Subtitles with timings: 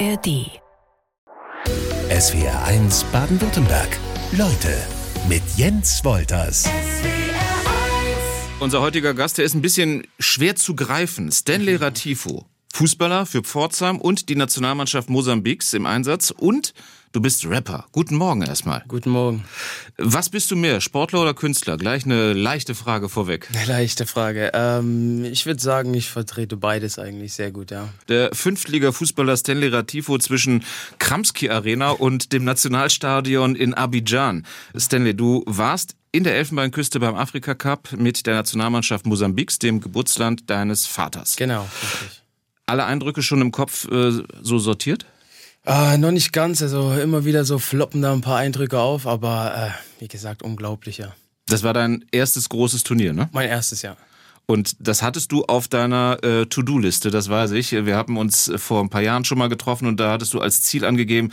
[0.00, 0.50] ARD.
[2.10, 3.96] SWR 1 Baden-Württemberg.
[4.32, 4.76] Leute
[5.28, 6.68] mit Jens Wolters.
[8.58, 11.30] Unser heutiger Gast, der ist ein bisschen schwer zu greifen.
[11.30, 12.44] Stanley Ratifo.
[12.74, 16.74] Fußballer für Pforzheim und die Nationalmannschaft Mosambiks im Einsatz und
[17.12, 17.86] du bist Rapper.
[17.92, 18.82] Guten Morgen erstmal.
[18.88, 19.44] Guten Morgen.
[19.96, 21.76] Was bist du mehr, Sportler oder Künstler?
[21.76, 23.48] Gleich eine leichte Frage vorweg.
[23.54, 24.50] Eine leichte Frage.
[24.54, 27.90] Ähm, ich würde sagen, ich vertrete beides eigentlich sehr gut, ja.
[28.08, 30.64] Der Fünftliga-Fußballer Stanley Ratifo zwischen
[30.98, 34.44] Kramski Arena und dem Nationalstadion in Abidjan.
[34.76, 40.50] Stanley, du warst in der Elfenbeinküste beim Afrika Cup mit der Nationalmannschaft Mosambiks, dem Geburtsland
[40.50, 41.36] deines Vaters.
[41.36, 42.23] Genau, richtig.
[42.66, 45.06] Alle Eindrücke schon im Kopf äh, so sortiert?
[45.66, 49.72] Äh, noch nicht ganz, also immer wieder so floppen da ein paar Eindrücke auf, aber
[49.98, 51.14] äh, wie gesagt, unglaublich, ja.
[51.46, 53.28] Das war dein erstes großes Turnier, ne?
[53.32, 53.96] Mein erstes, ja.
[54.46, 57.72] Und das hattest du auf deiner äh, To-Do-Liste, das weiß ich.
[57.72, 60.60] Wir haben uns vor ein paar Jahren schon mal getroffen und da hattest du als
[60.60, 61.30] Ziel angegeben,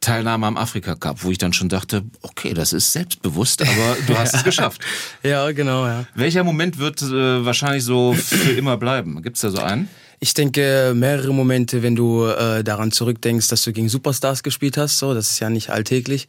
[0.00, 4.16] Teilnahme am Afrika Cup, wo ich dann schon dachte, okay, das ist selbstbewusst, aber du
[4.16, 4.80] hast es geschafft.
[5.24, 6.04] Ja, genau, ja.
[6.14, 9.22] Welcher Moment wird äh, wahrscheinlich so für immer bleiben?
[9.22, 9.88] Gibt es da so einen?
[10.22, 15.00] Ich denke, mehrere Momente, wenn du äh, daran zurückdenkst, dass du gegen Superstars gespielt hast,
[15.00, 16.28] so, das ist ja nicht alltäglich.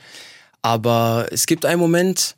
[0.64, 2.36] Aber es gibt einen Moment,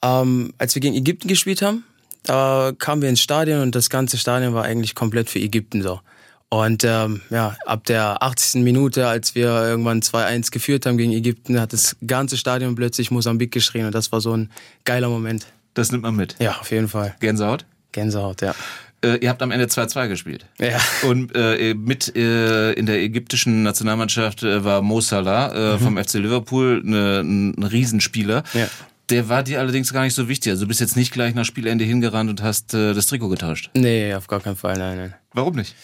[0.00, 1.84] ähm, als wir gegen Ägypten gespielt haben,
[2.22, 6.00] da kamen wir ins Stadion und das ganze Stadion war eigentlich komplett für Ägypten so.
[6.48, 8.62] Und ähm, ja, ab der 80.
[8.62, 13.52] Minute, als wir irgendwann 2-1 geführt haben gegen Ägypten, hat das ganze Stadion plötzlich Mosambik
[13.52, 14.50] geschrien und das war so ein
[14.86, 15.44] geiler Moment.
[15.74, 16.36] Das nimmt man mit.
[16.38, 17.14] Ja, auf jeden Fall.
[17.20, 17.66] Gänsehaut?
[17.92, 18.54] Gänsehaut, ja.
[19.04, 20.46] Äh, ihr habt am Ende 2-2 gespielt.
[20.58, 20.80] Ja.
[21.02, 26.14] Und äh, mit äh, in der ägyptischen Nationalmannschaft äh, war Mo Salah äh, vom FC
[26.14, 28.44] Liverpool, ne, ein Riesenspieler.
[28.54, 28.68] Ja.
[29.10, 30.52] Der war dir allerdings gar nicht so wichtig.
[30.52, 33.70] Also du bist jetzt nicht gleich nach Spielende hingerannt und hast äh, das Trikot getauscht.
[33.74, 35.14] Nee, auf gar keinen Fall, nein, nein.
[35.32, 35.74] Warum nicht?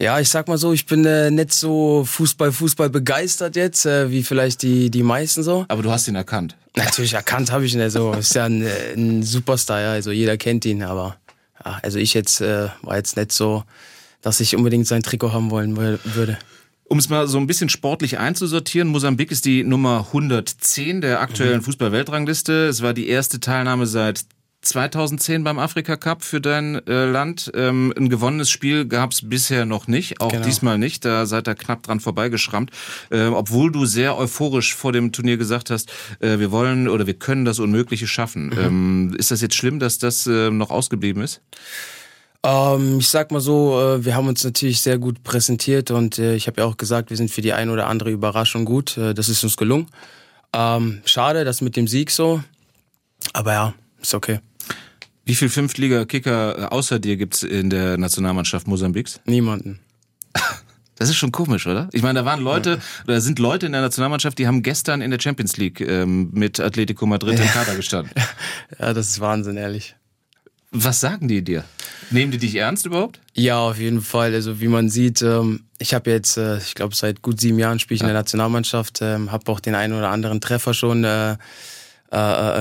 [0.00, 4.10] Ja, ich sag mal so, ich bin äh, nicht so Fußball, Fußball begeistert jetzt, äh,
[4.10, 5.66] wie vielleicht die, die meisten so.
[5.68, 6.56] Aber du hast ihn erkannt.
[6.74, 8.12] Natürlich erkannt habe ich ihn ja so.
[8.14, 8.66] Ist ja ein,
[8.96, 9.92] ein Superstar, ja.
[9.92, 11.16] Also jeder kennt ihn, aber
[11.64, 13.64] ja, also ich jetzt äh, war jetzt nicht so,
[14.22, 16.38] dass ich unbedingt sein Trikot haben wollen wür- würde.
[16.84, 21.62] Um es mal so ein bisschen sportlich einzusortieren, Mosambik ist die Nummer 110 der aktuellen
[21.62, 22.66] Fußball-Weltrangliste.
[22.66, 24.24] Es war die erste Teilnahme seit
[24.62, 27.50] 2010 beim Afrika Cup für dein äh, Land.
[27.54, 30.44] Ähm, ein gewonnenes Spiel gab es bisher noch nicht, auch Genau.
[30.44, 31.04] diesmal nicht.
[31.04, 32.70] Da seid ihr knapp dran vorbeigeschrammt.
[33.10, 35.90] Äh, obwohl du sehr euphorisch vor dem Turnier gesagt hast,
[36.20, 38.52] äh, wir wollen oder wir können das Unmögliche schaffen.
[38.58, 41.40] Ähm, ist das jetzt schlimm, dass das äh, noch ausgeblieben ist?
[42.42, 46.34] Ähm, ich sag mal so, äh, wir haben uns natürlich sehr gut präsentiert und äh,
[46.34, 48.96] ich habe ja auch gesagt, wir sind für die ein oder andere Überraschung gut.
[48.96, 49.88] Äh, das ist uns gelungen.
[50.52, 52.42] Ähm, schade, das mit dem Sieg so.
[53.34, 54.40] Aber ja, ist okay.
[55.30, 59.20] Wie viel Fünftliga-Kicker äh, außer dir gibt's in der Nationalmannschaft Mosambiks?
[59.26, 59.78] Niemanden.
[60.96, 61.88] Das ist schon komisch, oder?
[61.92, 65.10] Ich meine, da waren Leute, oder sind Leute in der Nationalmannschaft, die haben gestern in
[65.10, 68.12] der Champions League ähm, mit Atletico Madrid im Kader gestanden.
[68.78, 69.96] Ja, das ist Wahnsinn, ehrlich.
[70.72, 71.64] Was sagen die dir?
[72.10, 73.18] Nehmen die dich ernst überhaupt?
[73.32, 74.34] Ja, auf jeden Fall.
[74.34, 77.78] Also wie man sieht, ähm, ich habe jetzt, äh, ich glaube seit gut sieben Jahren
[77.78, 81.38] spiele ich in der Nationalmannschaft, ähm, habe auch den einen oder anderen Treffer schon äh,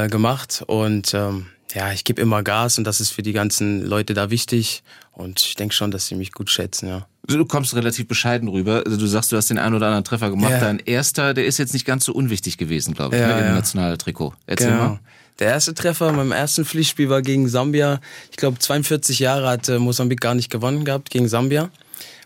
[0.09, 4.13] gemacht und ähm, ja, ich gebe immer Gas und das ist für die ganzen Leute
[4.13, 7.07] da wichtig und ich denke schon, dass sie mich gut schätzen, ja.
[7.27, 8.81] Du kommst relativ bescheiden rüber.
[8.85, 10.49] Also du sagst, du hast den einen oder anderen Treffer gemacht.
[10.51, 10.59] Ja.
[10.61, 13.45] Dein erster, der ist jetzt nicht ganz so unwichtig gewesen, glaube ich, Ja, ne, im
[13.45, 13.53] ja.
[13.53, 14.33] Nationaltrikot.
[14.47, 14.83] Erzähl Genau.
[14.83, 14.99] mal.
[15.37, 17.99] Der erste Treffer in meinem ersten Pflichtspiel war gegen Sambia.
[18.31, 21.69] Ich glaube, 42 Jahre hat äh, Mosambik gar nicht gewonnen gehabt gegen Sambia.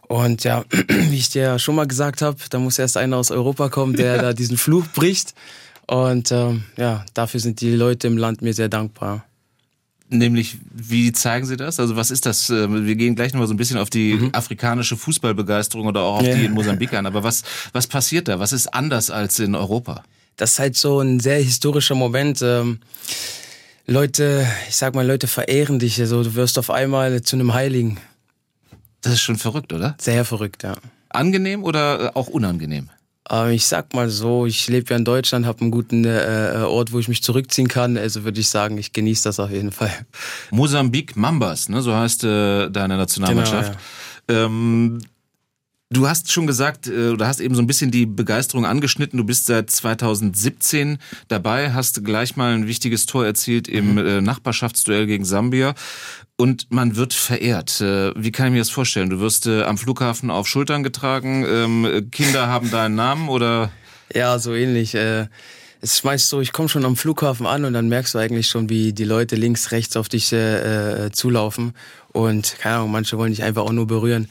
[0.07, 3.67] Und ja, wie ich dir schon mal gesagt habe, da muss erst einer aus Europa
[3.67, 5.33] kommen, der da diesen Fluch bricht.
[5.85, 9.25] Und ähm, ja, dafür sind die Leute im Land mir sehr dankbar.
[10.09, 11.79] Nämlich, wie zeigen sie das?
[11.79, 12.49] Also was ist das?
[12.49, 16.21] äh, Wir gehen gleich nochmal so ein bisschen auf die afrikanische Fußballbegeisterung oder auch auf
[16.23, 16.27] Mhm.
[16.29, 16.35] Ja.
[16.35, 17.05] die in Mosambik ein.
[17.05, 18.39] Aber was, was passiert da?
[18.39, 20.03] Was ist anders als in Europa?
[20.35, 22.41] Das ist halt so ein sehr historischer Moment.
[22.43, 22.79] Ähm,
[23.87, 25.99] Leute, ich sag mal, Leute verehren dich.
[25.99, 27.97] Also du wirst auf einmal zu einem Heiligen.
[29.01, 29.95] Das ist schon verrückt, oder?
[29.99, 30.75] Sehr verrückt, ja.
[31.09, 32.89] Angenehm oder äh, auch unangenehm?
[33.51, 36.99] Ich sag mal so, ich lebe ja in Deutschland, habe einen guten äh, Ort, wo
[36.99, 37.97] ich mich zurückziehen kann.
[37.97, 39.93] Also würde ich sagen, ich genieße das auf jeden Fall.
[40.51, 41.81] Mosambik Mambas, ne?
[41.81, 43.79] so heißt äh, deine Nationalmannschaft.
[44.27, 44.99] ähm,
[45.93, 49.17] du hast schon gesagt, äh, oder hast eben so ein bisschen die Begeisterung angeschnitten.
[49.17, 50.97] Du bist seit 2017
[51.27, 55.75] dabei, hast gleich mal ein wichtiges Tor erzielt im äh, Nachbarschaftsduell gegen Sambia.
[56.35, 57.79] Und man wird verehrt.
[57.79, 59.09] Äh, Wie kann ich mir das vorstellen?
[59.09, 61.45] Du wirst am Flughafen auf Schultern getragen.
[61.47, 63.71] Ähm, Kinder haben deinen Namen oder?
[64.13, 64.95] Ja, so ähnlich.
[64.95, 65.27] Äh,
[65.79, 68.47] es ist meist so, ich komme schon am Flughafen an und dann merkst du eigentlich
[68.47, 71.73] schon, wie die Leute links, rechts auf dich äh, zulaufen.
[72.13, 74.29] Und keine Ahnung, manche wollen dich einfach auch nur berühren.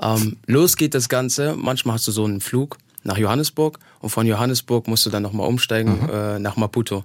[0.00, 1.54] Ähm, los geht das Ganze.
[1.56, 5.46] Manchmal hast du so einen Flug nach Johannesburg und von Johannesburg musst du dann nochmal
[5.46, 6.10] umsteigen mhm.
[6.10, 7.04] äh, nach Maputo.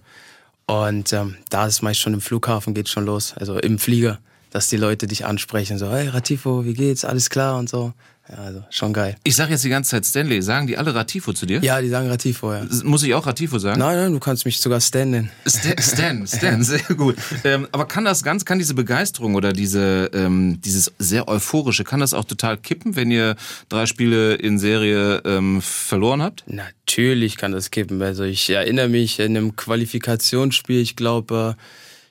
[0.65, 4.19] Und ähm, da ist meist schon im Flughafen geht schon los, also im Flieger,
[4.51, 7.94] dass die Leute dich ansprechen, so, hey Ratifo, wie geht's, alles klar und so.
[8.31, 9.16] Ja, also schon geil.
[9.24, 10.42] Ich sage jetzt die ganze Zeit Stanley.
[10.42, 11.60] Sagen die alle Ratifo zu dir?
[11.62, 12.66] Ja, die sagen Ratifo, ja.
[12.84, 13.80] Muss ich auch Ratifo sagen?
[13.80, 15.31] Nein, nein, du kannst mich sogar Stan nennen.
[15.48, 17.16] Stan, Stan, Stan sehr gut.
[17.44, 22.02] Ähm, aber kann das ganz, kann diese Begeisterung oder diese, ähm, dieses sehr euphorische, kann
[22.02, 23.36] das auch total kippen, wenn ihr
[23.68, 26.44] drei Spiele in Serie ähm, verloren habt?
[26.46, 28.02] Natürlich kann das kippen.
[28.02, 31.62] Also ich erinnere mich in einem Qualifikationsspiel, ich glaube, äh,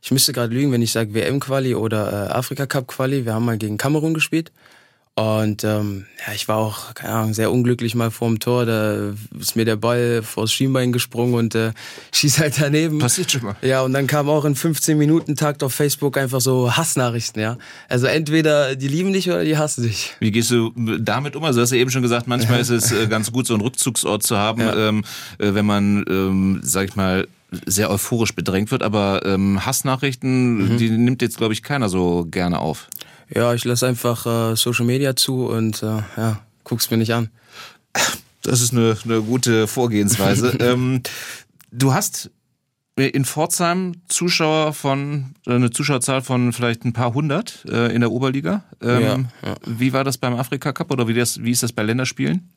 [0.02, 3.24] ich müsste gerade lügen, wenn ich sage WM-Quali oder äh, Afrika-Cup-Quali.
[3.24, 4.52] Wir haben mal gegen Kamerun gespielt.
[5.18, 8.66] Und ähm, ja, ich war auch, keine Ahnung, sehr unglücklich mal vorm Tor.
[8.66, 11.72] Da ist mir der Ball vors Schienbein gesprungen und äh,
[12.12, 13.00] schießt halt daneben.
[13.00, 13.56] Passiert schon mal.
[13.60, 17.58] Ja, und dann kam auch in 15 Minuten Takt auf Facebook einfach so Hassnachrichten, ja.
[17.88, 20.14] Also entweder die lieben dich oder die hassen dich.
[20.20, 21.42] Wie gehst du damit um?
[21.42, 23.62] Also du hast ja eben schon gesagt, manchmal ist es äh, ganz gut, so einen
[23.64, 24.88] Rückzugsort zu haben, ja.
[24.88, 25.04] ähm,
[25.38, 27.26] äh, wenn man, ähm, sag ich mal,
[27.66, 30.76] sehr euphorisch bedrängt wird, aber ähm, Hassnachrichten, mhm.
[30.76, 32.88] die nimmt jetzt, glaube ich, keiner so gerne auf.
[33.34, 37.30] Ja, ich lasse einfach äh, Social Media zu und äh, ja, guck's mir nicht an.
[38.42, 40.56] Das ist eine, eine gute Vorgehensweise.
[40.60, 41.02] ähm,
[41.70, 42.30] du hast
[42.96, 48.10] in Pforzheim Zuschauer von äh, eine Zuschauerzahl von vielleicht ein paar hundert äh, in der
[48.10, 48.64] Oberliga.
[48.82, 49.54] Ähm, ja, ja.
[49.66, 52.48] Wie war das beim Afrika Cup oder wie, das, wie ist das bei Länderspielen?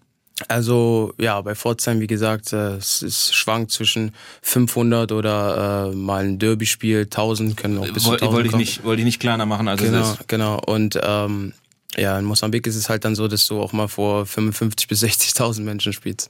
[0.47, 6.23] Also ja, bei Pforzheim, wie gesagt, äh, es, es schwankt zwischen 500 oder äh, mal
[6.23, 9.45] ein Derby-Spiel, 1000 können auch bis zu 1000 Wollte ich nicht, wollte ich nicht kleiner
[9.45, 10.27] machen, als genau, es ist.
[10.27, 11.53] Genau, und ähm,
[11.97, 15.03] ja, in Mosambik ist es halt dann so, dass du auch mal vor 55 bis
[15.03, 16.29] 60.000 Menschen spielst.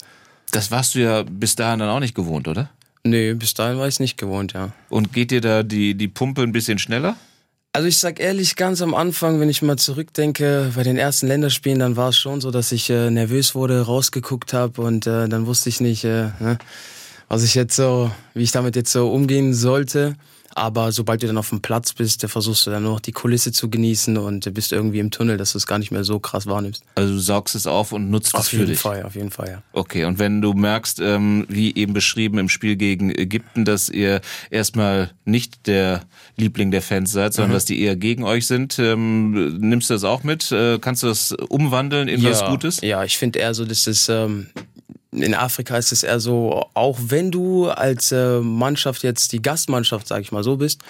[0.51, 2.69] Das warst du ja bis dahin dann auch nicht gewohnt, oder?
[3.03, 4.71] Nee, bis dahin war ich es nicht gewohnt, ja.
[4.89, 7.15] Und geht dir da die, die Pumpe ein bisschen schneller?
[7.73, 11.79] Also ich sag ehrlich, ganz am Anfang, wenn ich mal zurückdenke, bei den ersten Länderspielen,
[11.79, 15.45] dann war es schon so, dass ich äh, nervös wurde, rausgeguckt habe und äh, dann
[15.45, 16.57] wusste ich nicht, äh, ne,
[17.29, 20.15] was ich jetzt so, wie ich damit jetzt so umgehen sollte.
[20.55, 23.51] Aber sobald du dann auf dem Platz bist, versuchst du dann nur noch die Kulisse
[23.51, 26.47] zu genießen und bist irgendwie im Tunnel, dass du es gar nicht mehr so krass
[26.47, 26.83] wahrnimmst.
[26.95, 28.63] Also du saugst es auf und nutzt auf es für dich.
[28.63, 29.63] Auf jeden Fall, auf jeden Fall, ja.
[29.73, 34.21] Okay, und wenn du merkst, ähm, wie eben beschrieben im Spiel gegen Ägypten, dass ihr
[34.49, 36.01] erstmal nicht der
[36.37, 37.55] Liebling der Fans seid, sondern mhm.
[37.55, 40.51] dass die eher gegen euch sind, ähm, nimmst du das auch mit?
[40.51, 42.81] Äh, kannst du das umwandeln in ja, was Gutes?
[42.81, 44.47] Ja, ich finde eher so, dass es ähm,
[45.11, 50.07] in Afrika ist es eher so, auch wenn du als äh, Mannschaft jetzt die Gastmannschaft,
[50.07, 50.81] sag ich mal so, bist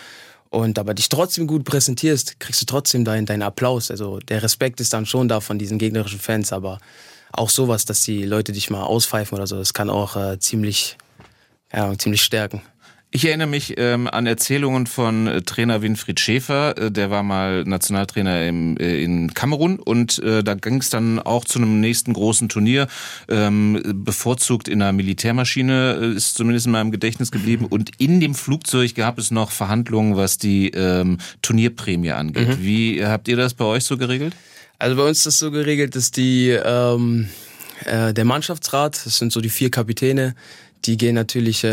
[0.50, 3.89] und aber dich trotzdem gut präsentierst, kriegst du trotzdem deinen dein Applaus.
[3.89, 6.79] Also der Respekt ist dann schon da von diesen gegnerischen Fans, aber
[7.31, 10.97] auch sowas, dass die Leute dich mal auspfeifen oder so, das kann auch äh, ziemlich,
[11.73, 12.62] ja, ziemlich stärken.
[13.13, 17.66] Ich erinnere mich ähm, an Erzählungen von äh, Trainer Winfried Schäfer, äh, der war mal
[17.66, 22.13] Nationaltrainer im, äh, in Kamerun und äh, da ging es dann auch zu einem nächsten
[22.13, 22.88] großen Turnier,
[23.28, 28.34] ähm, bevorzugt in einer Militärmaschine, äh, ist zumindest in meinem Gedächtnis geblieben und in dem
[28.34, 32.48] Flugzeug gab es noch Verhandlungen, was die ähm, Turnierprämie angeht.
[32.48, 32.64] Mhm.
[32.64, 34.38] Wie habt ihr das bei euch so geregelt?
[34.80, 37.28] Also bei uns ist das so geregelt, dass die ähm,
[37.84, 40.34] äh, der Mannschaftsrat, das sind so die vier Kapitäne,
[40.86, 41.68] die gehen natürlich äh,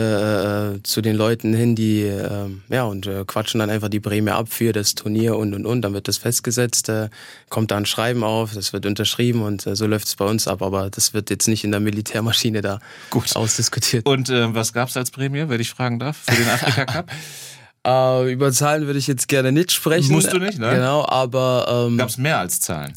[0.74, 4.30] äh, zu den Leuten hin, die äh, ja und äh, quatschen dann einfach die Prämie
[4.30, 5.82] ab für das Turnier und und und.
[5.82, 7.08] Dann wird das festgesetzt, äh,
[7.48, 10.46] kommt da ein Schreiben auf, das wird unterschrieben und äh, so läuft es bei uns
[10.46, 10.62] ab.
[10.62, 13.34] Aber das wird jetzt nicht in der Militärmaschine da Gut.
[13.34, 14.06] ausdiskutiert.
[14.06, 17.10] Und äh, was gab's als Prämie, wenn ich fragen darf, für den Afrika Cup?
[17.86, 20.12] äh, über Zahlen würde ich jetzt gerne nicht sprechen.
[20.12, 20.70] Musst du nicht, ne?
[20.74, 22.92] Genau, aber ähm, gab's mehr als Zahlen?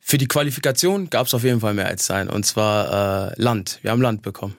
[0.00, 2.30] Für die Qualifikation gab es auf jeden Fall mehr als Zahlen.
[2.30, 3.78] Und zwar äh, Land.
[3.82, 4.56] Wir haben Land bekommen.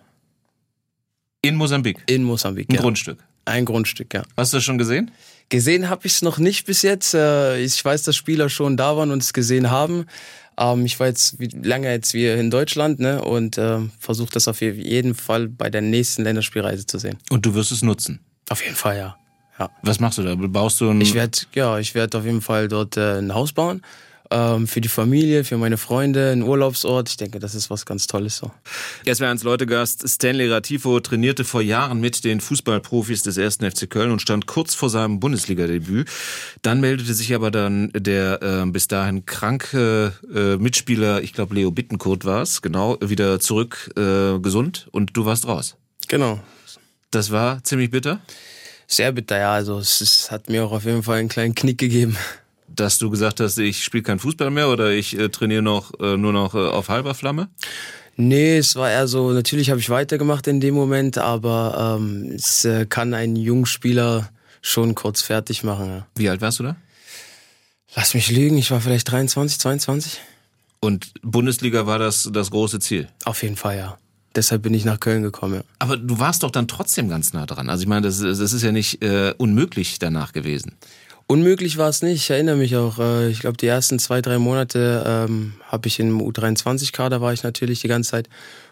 [1.43, 1.97] In Mosambik?
[2.05, 2.81] In Mosambik, Ein ja.
[2.81, 3.17] Grundstück?
[3.45, 4.21] Ein Grundstück, ja.
[4.37, 5.09] Hast du das schon gesehen?
[5.49, 7.15] Gesehen habe ich es noch nicht bis jetzt.
[7.15, 10.05] Äh, ich weiß, dass Spieler schon da waren und es gesehen haben.
[10.57, 14.47] Ähm, ich war jetzt wie lange jetzt wie in Deutschland ne, und äh, versuche das
[14.47, 17.17] auf jeden Fall bei der nächsten Länderspielreise zu sehen.
[17.31, 18.19] Und du wirst es nutzen?
[18.49, 19.17] Auf jeden Fall, ja.
[19.57, 19.71] ja.
[19.81, 20.35] Was machst du da?
[20.35, 21.01] Baust du ein...
[21.01, 23.81] Ich werde ja, ich werde auf jeden Fall dort äh, ein Haus bauen
[24.31, 27.09] ähm, für die Familie, für meine Freunde, ein Urlaubsort.
[27.09, 28.51] Ich denke, das ist was ganz Tolles so.
[29.05, 33.57] Jetzt wäre als Leutegast Stanley Ratifo trainierte vor Jahren mit den Fußballprofis des 1.
[33.57, 36.09] FC Köln und stand kurz vor seinem Bundesliga-Debüt.
[36.61, 41.71] Dann meldete sich aber dann der äh, bis dahin kranke äh, Mitspieler, ich glaube Leo
[41.71, 45.75] Bittenkurt war es, genau, wieder zurück äh, gesund und du warst raus.
[46.07, 46.39] Genau.
[47.11, 48.21] Das war ziemlich bitter?
[48.87, 49.53] Sehr bitter, ja.
[49.53, 52.17] Also es, es hat mir auch auf jeden Fall einen kleinen Knick gegeben
[52.75, 56.17] dass du gesagt hast, ich spiele keinen Fußball mehr oder ich äh, trainiere noch äh,
[56.17, 57.49] nur noch äh, auf halber Flamme?
[58.17, 62.65] Nee, es war eher so, natürlich habe ich weitergemacht in dem Moment, aber ähm, es
[62.65, 64.29] äh, kann ein Jungspieler
[64.61, 65.87] schon kurz fertig machen.
[65.87, 66.07] Ja.
[66.15, 66.75] Wie alt warst du da?
[67.95, 70.21] Lass mich lügen, ich war vielleicht 23, 22.
[70.79, 73.07] Und Bundesliga war das das große Ziel?
[73.25, 73.97] Auf jeden Fall, ja.
[74.35, 75.55] Deshalb bin ich nach Köln gekommen.
[75.55, 75.61] Ja.
[75.79, 77.69] Aber du warst doch dann trotzdem ganz nah dran.
[77.69, 80.77] Also ich meine, das, das ist ja nicht äh, unmöglich danach gewesen.
[81.27, 82.23] Unmöglich war es nicht.
[82.23, 82.99] Ich erinnere mich auch.
[82.99, 87.43] Äh, ich glaube, die ersten zwei, drei Monate ähm, habe ich im U23-Kader war ich
[87.43, 88.29] natürlich die ganze Zeit.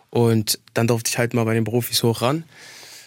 [0.10, 2.44] Und dann durfte ich halt mal bei den Profis hoch ran.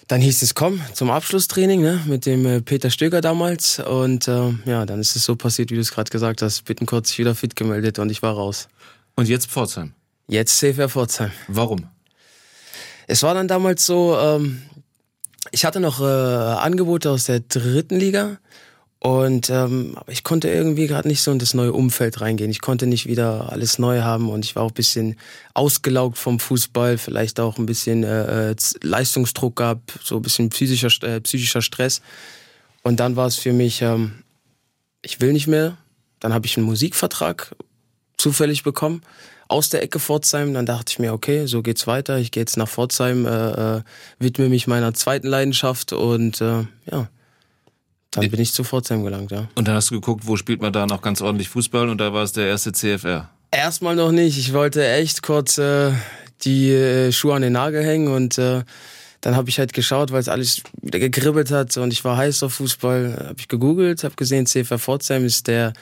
[0.08, 3.78] Dann hieß es, komm zum Abschlusstraining ne, mit dem äh, Peter Stöger damals.
[3.78, 6.64] Und äh, ja, dann ist es so passiert, wie du es gerade gesagt hast.
[6.64, 8.68] Bitten kurz wieder fit gemeldet und ich war raus.
[9.14, 9.92] Und jetzt Pforzheim?
[10.28, 11.30] Jetzt CFR Pforzheim.
[11.48, 11.86] Warum?
[13.06, 14.62] Es war dann damals so, ähm,
[15.50, 18.38] ich hatte noch äh, Angebote aus der dritten Liga
[19.02, 22.52] und ähm, ich konnte irgendwie gerade nicht so in das neue Umfeld reingehen.
[22.52, 25.16] Ich konnte nicht wieder alles neu haben und ich war auch ein bisschen
[25.54, 30.92] ausgelaugt vom Fußball, vielleicht auch ein bisschen äh, äh Leistungsdruck gab, so ein bisschen psychischer,
[31.02, 32.00] äh, psychischer Stress.
[32.84, 34.22] Und dann war es für mich, ähm,
[35.02, 35.76] ich will nicht mehr.
[36.20, 37.56] Dann habe ich einen Musikvertrag
[38.18, 39.02] zufällig bekommen
[39.48, 40.54] aus der Ecke Pforzheim.
[40.54, 42.18] Dann dachte ich mir, okay, so geht's weiter.
[42.18, 43.82] Ich gehe jetzt nach Pforzheim, äh, äh,
[44.20, 47.08] widme mich meiner zweiten Leidenschaft und äh, ja,
[48.12, 49.48] dann bin ich zu Pforzheim gelangt, ja.
[49.54, 52.12] Und dann hast du geguckt, wo spielt man da noch ganz ordentlich Fußball und da
[52.12, 53.30] war es der erste CFR.
[53.50, 54.38] Erstmal noch nicht.
[54.38, 55.92] Ich wollte echt kurz äh,
[56.42, 58.64] die äh, Schuhe an den Nagel hängen und äh,
[59.22, 62.42] dann habe ich halt geschaut, weil es alles wieder gegribbelt hat und ich war heiß
[62.42, 63.26] auf Fußball.
[63.28, 65.72] Habe ich gegoogelt, habe gesehen, CFR Pforzheim ist der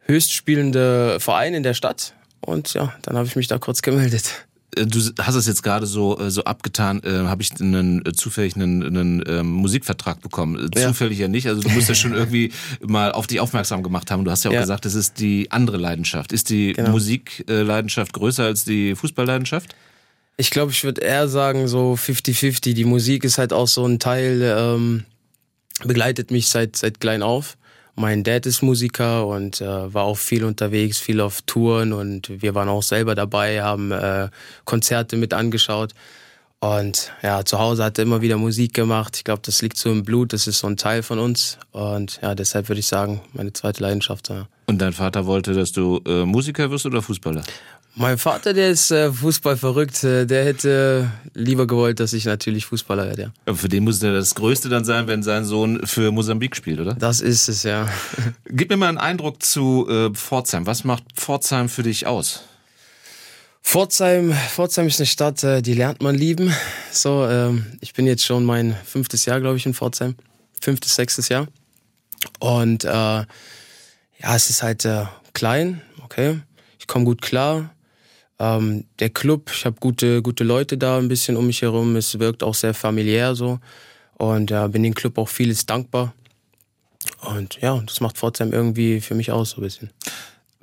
[0.00, 4.46] höchstspielende Verein in der Stadt und ja, dann habe ich mich da kurz gemeldet.
[4.76, 8.12] Äh, du hast es jetzt gerade so äh, so abgetan, äh, habe ich einen äh,
[8.12, 10.70] zufällig einen, einen ähm, Musikvertrag bekommen.
[10.74, 10.88] Ja.
[10.88, 11.48] Zufällig ja nicht.
[11.48, 14.24] Also du musst ja schon irgendwie mal auf dich aufmerksam gemacht haben.
[14.24, 14.60] Du hast ja auch ja.
[14.60, 16.32] gesagt, das ist die andere Leidenschaft.
[16.32, 16.90] Ist die genau.
[16.90, 19.74] Musikleidenschaft größer als die Fußballleidenschaft?
[20.36, 22.74] Ich glaube, ich würde eher sagen so 50-50.
[22.74, 25.04] Die Musik ist halt auch so ein Teil, ähm,
[25.84, 27.56] begleitet mich seit seit klein auf.
[27.96, 32.54] Mein Dad ist Musiker und äh, war auch viel unterwegs, viel auf Touren und wir
[32.54, 34.28] waren auch selber dabei, haben äh,
[34.64, 35.94] Konzerte mit angeschaut.
[36.60, 39.18] Und ja, zu Hause hat er immer wieder Musik gemacht.
[39.18, 41.58] Ich glaube, das liegt so im Blut, das ist so ein Teil von uns.
[41.72, 44.30] Und ja, deshalb würde ich sagen, meine zweite Leidenschaft.
[44.30, 44.46] Ja.
[44.66, 47.42] Und dein Vater wollte, dass du äh, Musiker wirst oder Fußballer?
[47.96, 50.02] Mein Vater, der ist äh, Fußball verrückt.
[50.02, 53.22] Äh, der hätte lieber gewollt, dass ich natürlich Fußballer werde.
[53.22, 53.32] Ja.
[53.46, 56.80] Aber für den muss ja das Größte dann sein, wenn sein Sohn für Mosambik spielt,
[56.80, 56.94] oder?
[56.94, 57.88] Das ist es, ja.
[58.46, 60.66] Gib mir mal einen Eindruck zu äh, Pforzheim.
[60.66, 62.42] Was macht Pforzheim für dich aus?
[63.62, 66.52] Pforzheim, Pforzheim ist eine Stadt, äh, die lernt man lieben.
[66.90, 70.16] So, ähm, ich bin jetzt schon mein fünftes Jahr, glaube ich, in Pforzheim.
[70.60, 71.46] Fünftes, sechstes Jahr.
[72.40, 73.26] Und äh, ja,
[74.34, 76.40] es ist halt äh, klein, okay.
[76.80, 77.73] Ich komme gut klar
[78.38, 81.96] ähm, der Club, ich habe gute, gute Leute da ein bisschen um mich herum.
[81.96, 83.60] Es wirkt auch sehr familiär so.
[84.16, 86.14] Und ja, bin dem Club auch vieles dankbar.
[87.20, 89.90] Und ja, das macht Pforzheim irgendwie für mich aus so ein bisschen.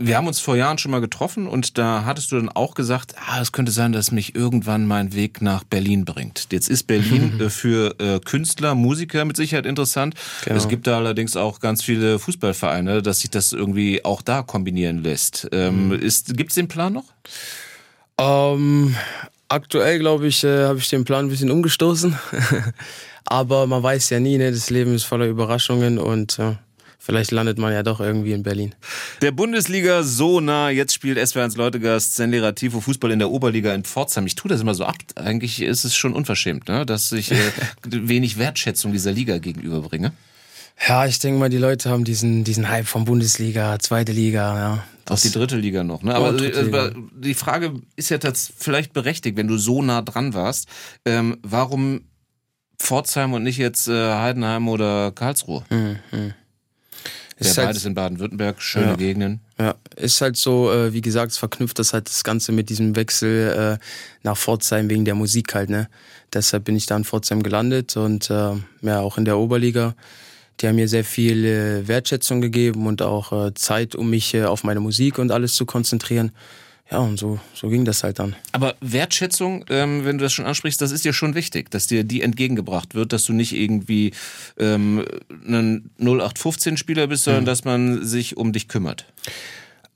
[0.04, 3.14] Wir haben uns vor Jahren schon mal getroffen und da hattest du dann auch gesagt,
[3.28, 6.48] ah, es könnte sein, dass mich irgendwann mein Weg nach Berlin bringt.
[6.52, 10.16] Jetzt ist Berlin äh, für äh, Künstler, Musiker mit Sicherheit interessant.
[10.44, 10.58] Genau.
[10.58, 15.04] Es gibt da allerdings auch ganz viele Fußballvereine, dass sich das irgendwie auch da kombinieren
[15.04, 15.48] lässt.
[15.52, 16.00] Ähm, mhm.
[16.00, 17.06] Gibt es den Plan noch?
[18.18, 18.96] Ähm,
[19.50, 22.18] aktuell, glaube ich, äh, habe ich den Plan ein bisschen umgestoßen.
[23.26, 24.52] Aber man weiß ja nie, ne?
[24.52, 26.56] das Leben ist voller Überraschungen und äh,
[27.02, 28.76] vielleicht landet man ja doch irgendwie in Berlin.
[29.22, 33.84] Der Bundesliga so nah, jetzt spielt SW1 Leutegast Sendlera Tifo Fußball in der Oberliga in
[33.84, 34.28] Pforzheim.
[34.28, 34.96] Ich tue das immer so ab.
[35.16, 36.86] Eigentlich ist es schon unverschämt, ne?
[36.86, 37.36] dass ich äh,
[37.88, 40.14] wenig Wertschätzung dieser Liga gegenüberbringe.
[40.88, 44.84] Ja, ich denke mal, die Leute haben diesen, diesen Hype von Bundesliga, zweite Liga, ja.
[45.10, 46.16] Auch die dritte Liga noch, ne?
[46.16, 48.20] Aber äh, die Frage ist ja
[48.58, 50.70] vielleicht berechtigt, wenn du so nah dran warst.
[51.06, 52.06] Ähm, warum
[52.80, 55.66] Pforzheim und nicht jetzt äh, Heidenheim oder Karlsruhe?
[57.42, 57.48] Mhm.
[57.48, 59.42] Ja, halt, beides in Baden-Württemberg, schöne ja, Gegenden.
[59.60, 62.96] Ja, ist halt so, äh, wie gesagt, es verknüpft das halt das Ganze mit diesem
[62.96, 63.86] Wechsel äh,
[64.24, 65.88] nach Pforzheim wegen der Musik halt, ne?
[66.34, 69.96] Deshalb bin ich da in Pforzheim gelandet und äh, ja, auch in der Oberliga
[70.62, 74.44] die haben mir sehr viel äh, Wertschätzung gegeben und auch äh, Zeit, um mich äh,
[74.44, 76.32] auf meine Musik und alles zu konzentrieren.
[76.92, 78.36] Ja, und so, so ging das halt dann.
[78.52, 82.04] Aber Wertschätzung, ähm, wenn du das schon ansprichst, das ist dir schon wichtig, dass dir
[82.04, 84.12] die entgegengebracht wird, dass du nicht irgendwie
[84.58, 85.06] ähm,
[85.48, 87.48] ein 0815-Spieler bist, sondern mhm.
[87.48, 89.06] dass man sich um dich kümmert.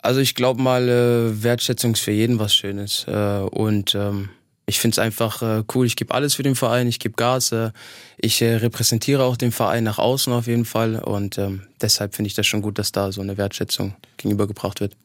[0.01, 3.05] Also ich glaube mal, äh, Wertschätzung ist für jeden was Schönes.
[3.09, 4.29] Äh, und ähm,
[4.65, 5.85] ich finde es einfach äh, cool.
[5.85, 7.51] Ich gebe alles für den Verein, ich gebe Gas.
[7.51, 7.71] Äh,
[8.17, 10.99] ich äh, repräsentiere auch den Verein nach außen auf jeden Fall.
[10.99, 14.95] Und ähm, deshalb finde ich das schon gut, dass da so eine Wertschätzung gegenübergebracht wird.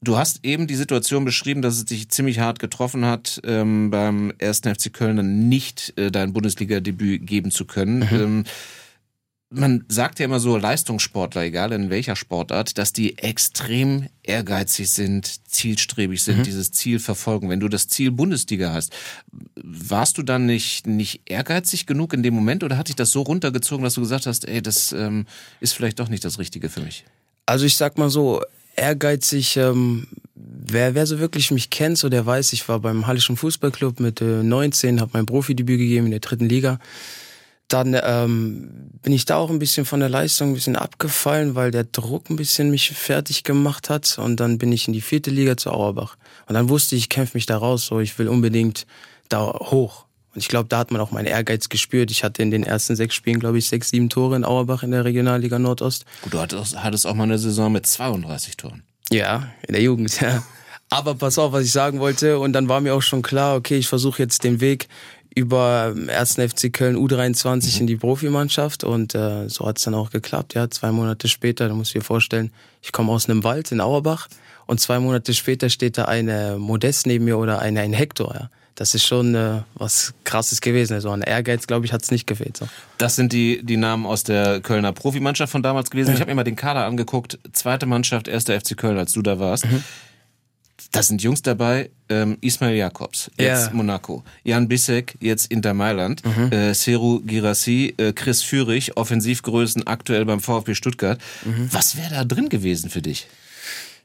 [0.00, 4.32] Du hast eben die Situation beschrieben, dass es dich ziemlich hart getroffen hat, ähm, beim
[4.40, 4.60] 1.
[4.60, 7.98] FC Köln dann nicht äh, dein Bundesliga-Debüt geben zu können.
[7.98, 8.20] Mhm.
[8.20, 8.44] Ähm,
[9.50, 15.48] man sagt ja immer so, Leistungssportler, egal in welcher Sportart, dass die extrem ehrgeizig sind,
[15.48, 16.42] zielstrebig sind, mhm.
[16.42, 17.48] dieses Ziel verfolgen.
[17.48, 18.92] Wenn du das Ziel Bundesliga hast,
[19.56, 23.22] warst du dann nicht, nicht ehrgeizig genug in dem Moment oder hat dich das so
[23.22, 25.26] runtergezogen, dass du gesagt hast, ey, das ähm,
[25.60, 27.04] ist vielleicht doch nicht das Richtige für mich?
[27.46, 28.42] Also ich sag mal so,
[28.78, 33.36] ehrgeizig, ähm, wer, wer so wirklich mich kennt, so der weiß, ich war beim Hallischen
[33.36, 36.78] Fußballclub mit äh, 19, habe mein Profidebüt gegeben in der dritten Liga
[37.68, 38.70] dann ähm,
[39.02, 42.30] bin ich da auch ein bisschen von der Leistung ein bisschen abgefallen, weil der Druck
[42.30, 44.18] ein bisschen mich fertig gemacht hat.
[44.18, 46.16] Und dann bin ich in die vierte Liga zu Auerbach.
[46.46, 48.86] Und dann wusste ich, ich kämpfe mich da raus, so ich will unbedingt
[49.28, 50.06] da hoch.
[50.38, 52.12] Und ich glaube, da hat man auch meinen Ehrgeiz gespürt.
[52.12, 54.92] Ich hatte in den ersten sechs Spielen, glaube ich, sechs, sieben Tore in Auerbach in
[54.92, 56.04] der Regionalliga Nordost.
[56.22, 58.84] Gut, du hattest, hattest auch mal eine Saison mit 32 Toren.
[59.10, 60.44] Ja, in der Jugend, ja.
[60.90, 62.38] Aber pass auf, was ich sagen wollte.
[62.38, 64.86] Und dann war mir auch schon klar, okay, ich versuche jetzt den Weg
[65.34, 66.34] über 1.
[66.34, 67.80] FC Köln U23 mhm.
[67.80, 70.54] in die Profimannschaft und äh, so hat es dann auch geklappt.
[70.54, 73.80] Ja, zwei Monate später, da muss ich dir vorstellen, ich komme aus einem Wald in
[73.80, 74.28] Auerbach
[74.66, 78.34] und zwei Monate später steht da eine Modest neben mir oder eine ein Hector.
[78.34, 78.50] Ja.
[78.78, 80.94] Das ist schon äh, was Krasses gewesen.
[80.94, 82.58] Also an Ehrgeiz, glaube ich, hat es nicht gefehlt.
[82.58, 82.68] So.
[82.96, 86.10] Das sind die, die Namen aus der Kölner Profimannschaft von damals gewesen.
[86.10, 86.14] Ja.
[86.14, 87.40] Ich habe mir mal den Kader angeguckt.
[87.52, 89.64] Zweite Mannschaft, erster FC Köln, als du da warst.
[89.64, 89.82] Mhm.
[90.92, 93.70] Da sind Jungs dabei, ähm, Ismail Jakobs, jetzt yeah.
[93.74, 96.52] Monaco, Jan Bissek, jetzt Inter Mailand, mhm.
[96.52, 101.20] äh, Seru Girassi, äh, Chris Führig, Offensivgrößen aktuell beim VfB Stuttgart.
[101.44, 101.68] Mhm.
[101.72, 103.26] Was wäre da drin gewesen für dich?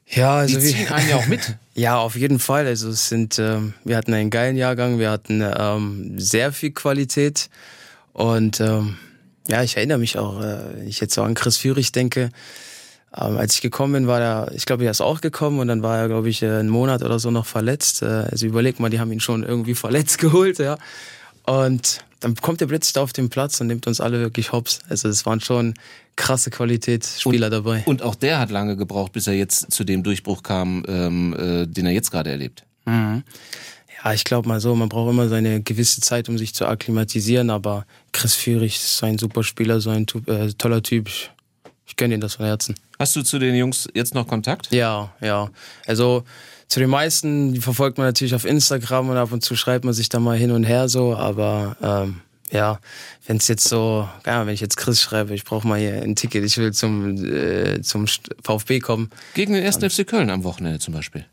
[0.06, 1.56] Ja, also die ziehen einen ja auch mit.
[1.74, 2.66] ja, auf jeden Fall.
[2.66, 7.48] Also es sind, ähm, wir hatten einen geilen Jahrgang, wir hatten ähm, sehr viel Qualität
[8.12, 8.96] und ähm,
[9.48, 12.30] ja, ich erinnere mich auch, äh, wenn ich jetzt so an Chris Führig denke,
[13.16, 15.82] ähm, als ich gekommen bin, war er, ich glaube, er ist auch gekommen und dann
[15.82, 18.02] war er, glaube ich, äh, einen Monat oder so noch verletzt.
[18.02, 20.78] Äh, also überleg mal, die haben ihn schon irgendwie verletzt geholt, ja.
[21.46, 24.80] Und dann kommt er plötzlich da auf den Platz und nimmt uns alle wirklich hops.
[24.88, 25.74] Also es waren schon
[26.16, 27.82] krasse Qualitätsspieler und, dabei.
[27.84, 31.66] Und auch der hat lange gebraucht, bis er jetzt zu dem Durchbruch kam, ähm, äh,
[31.66, 32.64] den er jetzt gerade erlebt.
[32.86, 33.24] Mhm.
[34.02, 37.50] Ja, ich glaube mal so, man braucht immer seine gewisse Zeit, um sich zu akklimatisieren,
[37.50, 41.10] aber Chris Führig ist so ein super Spieler, so ein äh, toller Typ.
[41.86, 42.74] Ich gönne ihm das von Herzen.
[42.98, 44.72] Hast du zu den Jungs jetzt noch Kontakt?
[44.72, 45.50] Ja, ja.
[45.86, 46.24] Also
[46.68, 49.94] zu den meisten, die verfolgt man natürlich auf Instagram und ab und zu schreibt man
[49.94, 52.78] sich da mal hin und her so, aber ähm, ja,
[53.26, 56.16] wenn es jetzt so, ja, wenn ich jetzt Chris schreibe, ich brauche mal hier ein
[56.16, 58.06] Ticket, ich will zum, äh, zum
[58.42, 59.10] VfB kommen.
[59.34, 59.78] Gegen den 1.
[59.78, 61.26] FC Köln am Wochenende zum Beispiel.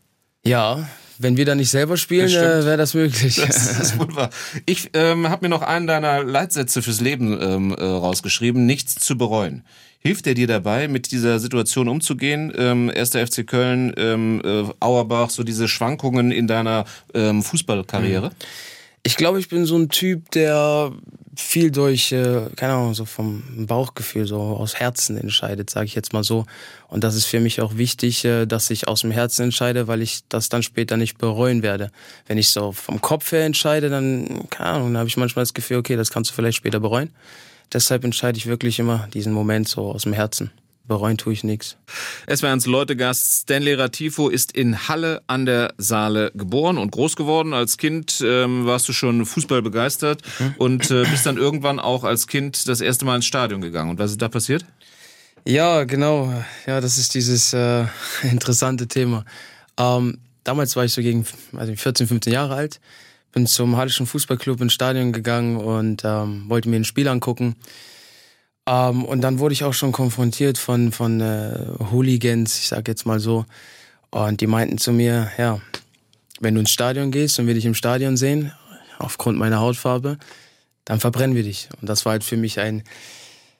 [0.43, 0.87] Ja,
[1.19, 3.35] wenn wir da nicht selber spielen, äh, wäre das möglich.
[3.35, 4.31] Das, ist wohl wahr.
[4.65, 9.17] Ich ähm, habe mir noch einen deiner Leitsätze fürs Leben ähm, äh, rausgeschrieben, nichts zu
[9.17, 9.63] bereuen.
[10.03, 12.51] Hilft er dir dabei, mit dieser Situation umzugehen?
[12.57, 18.29] Ähm, erster FC Köln, ähm, äh, Auerbach, so diese Schwankungen in deiner ähm, Fußballkarriere?
[18.29, 18.35] Mhm.
[19.03, 20.91] Ich glaube, ich bin so ein Typ, der
[21.35, 26.13] viel durch, äh, keine Ahnung, so vom Bauchgefühl, so aus Herzen entscheidet, sage ich jetzt
[26.13, 26.45] mal so.
[26.87, 30.01] Und das ist für mich auch wichtig, äh, dass ich aus dem Herzen entscheide, weil
[30.01, 31.91] ich das dann später nicht bereuen werde.
[32.27, 35.53] Wenn ich so vom Kopf her entscheide, dann, keine Ahnung, dann habe ich manchmal das
[35.53, 37.11] Gefühl, okay, das kannst du vielleicht später bereuen.
[37.73, 40.51] Deshalb entscheide ich wirklich immer diesen Moment so aus dem Herzen.
[40.87, 41.77] Bereuen tue ich nichts.
[42.25, 43.43] Es war uns Leute-Gast.
[43.43, 47.53] Stanley Ratifo ist in Halle an der Saale geboren und groß geworden.
[47.53, 50.55] Als Kind ähm, warst du schon Fußball begeistert mhm.
[50.57, 53.91] und äh, bist dann irgendwann auch als Kind das erste Mal ins Stadion gegangen.
[53.91, 54.65] Und was ist da passiert?
[55.45, 56.33] Ja, genau.
[56.65, 57.85] Ja, das ist dieses äh,
[58.23, 59.23] interessante Thema.
[59.77, 62.81] Ähm, damals war ich so gegen also 14, 15 Jahre alt
[63.31, 67.55] bin zum Hallischen Fußballclub ins Stadion gegangen und ähm, wollte mir ein Spiel angucken.
[68.67, 73.05] Ähm, und dann wurde ich auch schon konfrontiert von, von äh, Hooligans, ich sag jetzt
[73.05, 73.45] mal so.
[74.09, 75.59] Und die meinten zu mir, ja,
[76.39, 78.51] wenn du ins Stadion gehst und wir dich im Stadion sehen,
[78.99, 80.17] aufgrund meiner Hautfarbe,
[80.85, 81.69] dann verbrennen wir dich.
[81.79, 82.83] Und das war halt für mich ein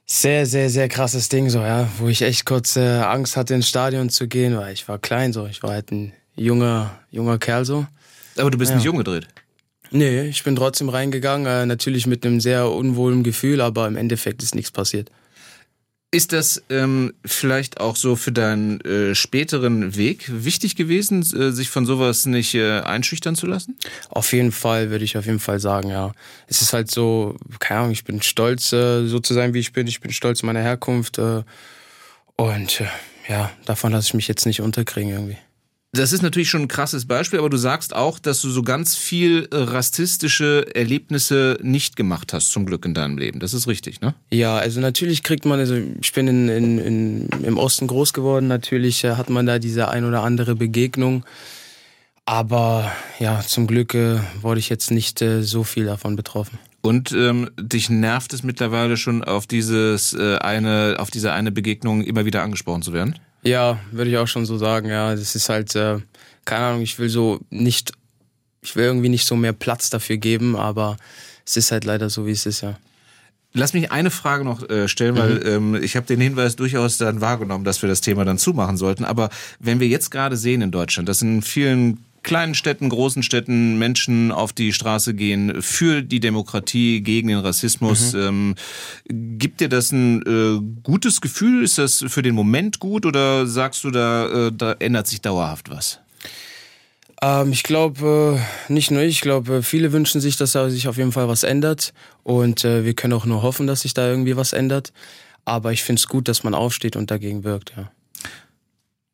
[0.05, 3.69] sehr, sehr, sehr krasses Ding, so, ja, wo ich echt kurz äh, Angst hatte, ins
[3.69, 7.63] Stadion zu gehen, weil ich war klein, so, ich war halt ein junger, junger Kerl,
[7.63, 7.87] so.
[8.37, 8.75] Aber du bist ja.
[8.75, 9.27] nicht jung gedreht.
[9.91, 14.41] Nee, ich bin trotzdem reingegangen, äh, natürlich mit einem sehr unwohlen Gefühl, aber im Endeffekt
[14.41, 15.11] ist nichts passiert.
[16.13, 21.69] Ist das ähm, vielleicht auch so für deinen äh, späteren Weg wichtig gewesen, äh, sich
[21.69, 23.77] von sowas nicht äh, einschüchtern zu lassen?
[24.09, 26.11] Auf jeden Fall, würde ich auf jeden Fall sagen, ja.
[26.47, 29.71] Es ist halt so, keine Ahnung, ich bin stolz, äh, so zu sein, wie ich
[29.71, 29.87] bin.
[29.87, 31.17] Ich bin stolz meiner Herkunft.
[31.17, 31.43] Äh,
[32.35, 32.87] und äh,
[33.29, 35.37] ja, davon lasse ich mich jetzt nicht unterkriegen irgendwie.
[35.93, 38.95] Das ist natürlich schon ein krasses Beispiel, aber du sagst auch, dass du so ganz
[38.95, 43.41] viel äh, rassistische Erlebnisse nicht gemacht hast, zum Glück in deinem Leben.
[43.41, 44.15] Das ist richtig, ne?
[44.31, 48.47] Ja, also natürlich kriegt man, also ich bin in, in, in, im Osten groß geworden,
[48.47, 51.25] natürlich äh, hat man da diese ein oder andere Begegnung.
[52.25, 56.57] Aber ja, zum Glück äh, wurde ich jetzt nicht äh, so viel davon betroffen.
[56.79, 62.01] Und ähm, dich nervt es mittlerweile schon auf dieses äh, eine, auf diese eine Begegnung
[62.01, 63.19] immer wieder angesprochen zu werden?
[63.43, 64.89] Ja, würde ich auch schon so sagen.
[64.89, 65.99] Ja, das ist halt, äh,
[66.45, 67.91] keine Ahnung, ich will so nicht,
[68.61, 70.97] ich will irgendwie nicht so mehr Platz dafür geben, aber
[71.45, 72.77] es ist halt leider so, wie es ist, ja.
[73.53, 75.75] Lass mich eine Frage noch äh, stellen, weil mhm.
[75.75, 79.03] ähm, ich habe den Hinweis durchaus dann wahrgenommen, dass wir das Thema dann zumachen sollten.
[79.03, 83.77] Aber wenn wir jetzt gerade sehen in Deutschland, dass in vielen kleinen Städten, großen Städten
[83.79, 88.13] Menschen auf die Straße gehen für die Demokratie, gegen den Rassismus.
[88.13, 88.19] Mhm.
[88.19, 88.55] Ähm,
[89.39, 91.63] gibt dir das ein äh, gutes Gefühl?
[91.63, 95.69] Ist das für den Moment gut oder sagst du, da, äh, da ändert sich dauerhaft
[95.69, 95.99] was?
[97.21, 100.87] Ähm, ich glaube, äh, nicht nur ich, ich glaube, viele wünschen sich, dass da sich
[100.87, 101.93] auf jeden Fall was ändert.
[102.23, 104.91] Und äh, wir können auch nur hoffen, dass sich da irgendwie was ändert.
[105.45, 107.91] Aber ich finde es gut, dass man aufsteht und dagegen wirkt, ja.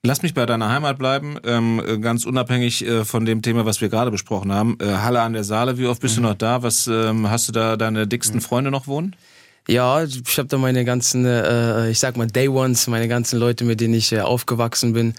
[0.07, 3.89] Lass mich bei deiner Heimat bleiben, ähm, ganz unabhängig äh, von dem Thema, was wir
[3.89, 4.77] gerade besprochen haben.
[4.79, 6.23] Äh, Halle an der Saale, wie oft bist mhm.
[6.23, 6.63] du noch da?
[6.63, 8.41] Was ähm, hast du da deine dicksten mhm.
[8.41, 9.15] Freunde noch wohnen?
[9.67, 13.65] Ja, ich habe da meine ganzen, äh, ich sag mal Day Ones, meine ganzen Leute,
[13.65, 15.13] mit denen ich äh, aufgewachsen bin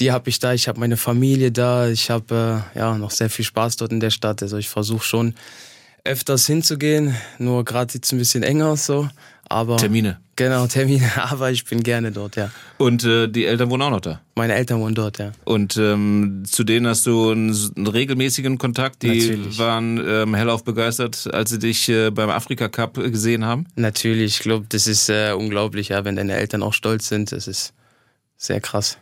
[0.00, 3.30] die habe ich da, ich habe meine Familie da, ich habe äh, ja noch sehr
[3.30, 4.42] viel Spaß dort in der Stadt.
[4.42, 5.34] Also ich versuche schon
[6.04, 9.08] öfters hinzugehen, nur gerade sieht es ein bisschen enger aus so.
[9.48, 10.18] Aber Termine.
[10.36, 12.50] Genau, Termine, aber ich bin gerne dort, ja.
[12.76, 14.20] Und äh, die Eltern wohnen auch noch da?
[14.34, 15.32] Meine Eltern wohnen dort, ja.
[15.44, 19.02] Und ähm, zu denen hast du einen, einen regelmäßigen Kontakt?
[19.02, 19.58] Die Natürlich.
[19.58, 23.66] waren ähm, hellauf begeistert, als sie dich äh, beim Afrika Cup gesehen haben?
[23.74, 27.32] Natürlich, ich glaube, das ist äh, unglaublich, ja, wenn deine Eltern auch stolz sind.
[27.32, 27.72] Das ist
[28.36, 28.96] sehr krass.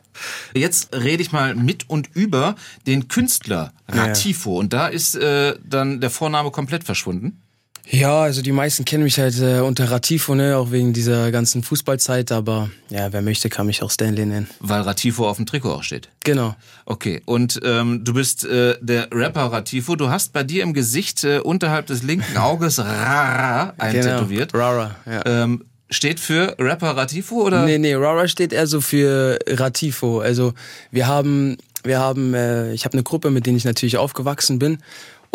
[0.54, 2.56] Jetzt rede ich mal mit und über
[2.86, 4.54] den Künstler Ratifo.
[4.54, 4.60] Ja.
[4.60, 7.42] Und da ist äh, dann der Vorname komplett verschwunden.
[7.88, 11.62] Ja, also die meisten kennen mich halt äh, unter Ratifo, ne, auch wegen dieser ganzen
[11.62, 14.48] Fußballzeit, aber ja, wer möchte, kann mich auch Stanley nennen.
[14.58, 16.08] Weil Ratifo auf dem Trikot auch steht.
[16.24, 16.56] Genau.
[16.84, 19.94] Okay, und ähm, du bist äh, der Rapper Ratifo.
[19.94, 24.52] Du hast bei dir im Gesicht äh, unterhalb des linken Auges Rara eintätowiert.
[24.52, 25.44] Genau, Rara, ja.
[25.44, 27.64] Ähm, steht für Rapper Ratifo oder?
[27.64, 30.18] Nee, nee, Rara steht eher so für Ratifo.
[30.18, 30.54] Also
[30.90, 34.78] wir haben, wir haben, äh, ich habe eine Gruppe, mit denen ich natürlich aufgewachsen bin.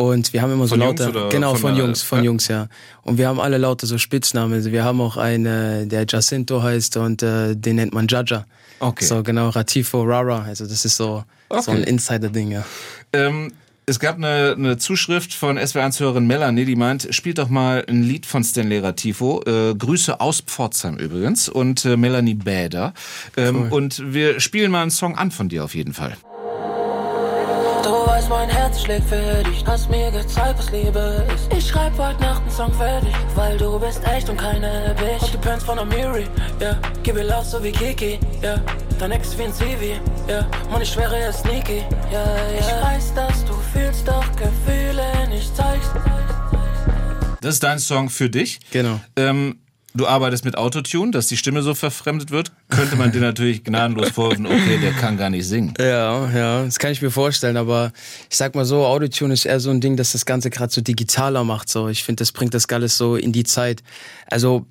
[0.02, 2.26] Und wir haben immer so von lauter, Jungs genau, von, von Jungs, von ja.
[2.26, 2.68] Jungs, ja.
[3.04, 4.54] Und wir haben alle lauter so Spitznamen.
[4.54, 8.46] Also wir haben auch einen, der Jacinto heißt und äh, den nennt man Jaja.
[8.80, 9.06] Okay.
[9.06, 10.42] So genau, Ratifo, Rara.
[10.42, 11.62] Also das ist so, okay.
[11.62, 12.66] so ein Insider-Ding, ja.
[13.14, 13.52] Ähm,
[13.86, 18.26] es gab eine, eine Zuschrift von SW1-Hörerin Melanie, die meint, spielt doch mal ein Lied
[18.26, 19.44] von Stanley Ratifo.
[19.46, 22.96] Äh, Grüße aus Pforzheim übrigens und äh, Melanie Bäder.
[23.38, 23.68] Ähm, cool.
[23.70, 26.18] Und wir spielen mal einen Song an von dir auf jeden Fall.
[28.21, 31.51] Du weißt, mein Herz schlägt für dich, hast mir gezeigt, was Liebe ist.
[31.57, 35.23] Ich schreib heute Nacht einen Song für dich, weil du bist echt und keine Bitch.
[35.23, 36.27] Und du pennst von Amiri,
[36.60, 36.79] ja, yeah.
[37.01, 38.49] gib ihr Love so wie Kiki, ja.
[38.49, 38.62] Yeah.
[38.99, 39.95] Dein Ex wie ein Zivi,
[40.27, 40.34] ja.
[40.36, 40.47] Yeah.
[40.69, 41.79] Mann, ich schwöre, er ist sneaky,
[42.12, 42.60] ja, yeah, ja.
[42.60, 45.91] Ich weiß, dass du fühlst, doch Gefühle nicht zeigst.
[47.41, 48.60] Das ist dein Song für dich.
[48.69, 48.99] Genau.
[49.15, 49.60] Ähm,
[49.93, 54.10] Du arbeitest mit Autotune, dass die Stimme so verfremdet wird, könnte man dir natürlich gnadenlos
[54.10, 55.73] vorwerfen, okay, der kann gar nicht singen.
[55.80, 57.91] Ja, ja, das kann ich mir vorstellen, aber
[58.30, 60.82] ich sag mal so, Autotune ist eher so ein Ding, dass das Ganze gerade so
[60.82, 61.69] digitaler macht.
[61.69, 63.84] So, ich finde, das bringt das alles so in die Zeit.
[64.27, 64.65] Also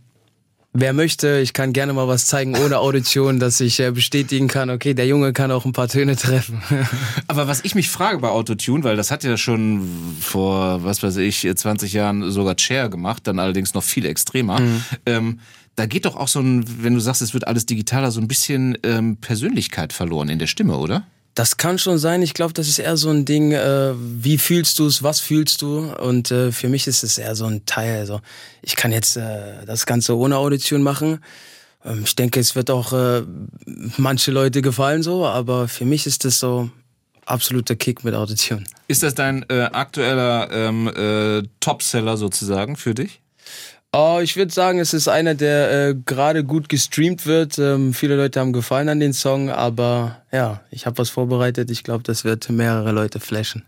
[0.73, 4.71] Wer möchte, ich kann gerne mal was zeigen ohne Audition, dass ich äh, bestätigen kann,
[4.71, 6.63] okay, der Junge kann auch ein paar Töne treffen.
[7.27, 9.89] Aber was ich mich frage bei Autotune, weil das hat ja schon
[10.21, 14.61] vor, was weiß ich, 20 Jahren sogar Cher gemacht, dann allerdings noch viel extremer.
[14.61, 14.85] Mhm.
[15.07, 15.41] Ähm,
[15.75, 18.29] da geht doch auch so ein, wenn du sagst, es wird alles digitaler, so ein
[18.29, 21.05] bisschen ähm, Persönlichkeit verloren in der Stimme, oder?
[21.35, 22.23] Das kann schon sein.
[22.23, 25.63] Ich glaube, das ist eher so ein Ding, äh, wie fühlst du es, was fühlst
[25.63, 25.93] du?
[25.95, 28.01] Und äh, für mich ist es eher so ein Teil.
[28.01, 28.21] Also
[28.63, 31.21] ich kann jetzt äh, das Ganze ohne Audition machen.
[31.85, 33.23] Ähm, ich denke, es wird auch äh,
[33.97, 36.71] manche Leute gefallen so, aber für mich ist das so
[37.27, 38.65] absoluter Kick mit Audition.
[38.89, 43.21] Ist das dein äh, aktueller ähm, äh, Topseller sozusagen für dich?
[43.93, 47.59] Oh, ich würde sagen, es ist einer, der äh, gerade gut gestreamt wird.
[47.59, 51.73] Ähm, viele Leute haben gefallen an den Song, aber ja, ich habe was vorbereitet.
[51.73, 53.65] Ich glaube, das wird mehrere Leute flashen.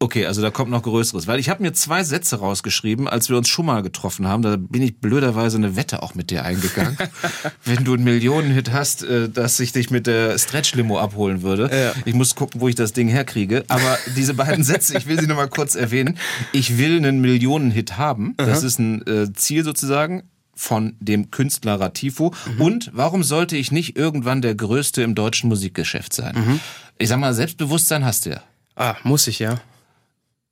[0.00, 1.26] Okay, also da kommt noch Größeres.
[1.26, 4.42] Weil ich habe mir zwei Sätze rausgeschrieben, als wir uns schon mal getroffen haben.
[4.42, 6.96] Da bin ich blöderweise eine Wette auch mit dir eingegangen.
[7.64, 11.68] Wenn du einen Millionenhit hast, äh, dass ich dich mit der Stretch-Limo abholen würde.
[11.72, 12.02] Ja.
[12.04, 13.64] Ich muss gucken, wo ich das Ding herkriege.
[13.66, 16.16] Aber diese beiden Sätze, ich will sie nochmal kurz erwähnen.
[16.52, 18.34] Ich will einen Millionenhit haben.
[18.36, 20.22] Das ist ein äh, Ziel sozusagen
[20.54, 22.32] von dem Künstler Ratifo.
[22.54, 22.60] Mhm.
[22.60, 26.34] Und warum sollte ich nicht irgendwann der Größte im deutschen Musikgeschäft sein?
[26.36, 26.60] Mhm.
[26.98, 28.42] Ich sag mal, Selbstbewusstsein hast du ja.
[28.76, 29.60] Ah, muss ich, ja.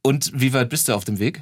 [0.06, 1.40] Und wie weit bist du auf dem Weg?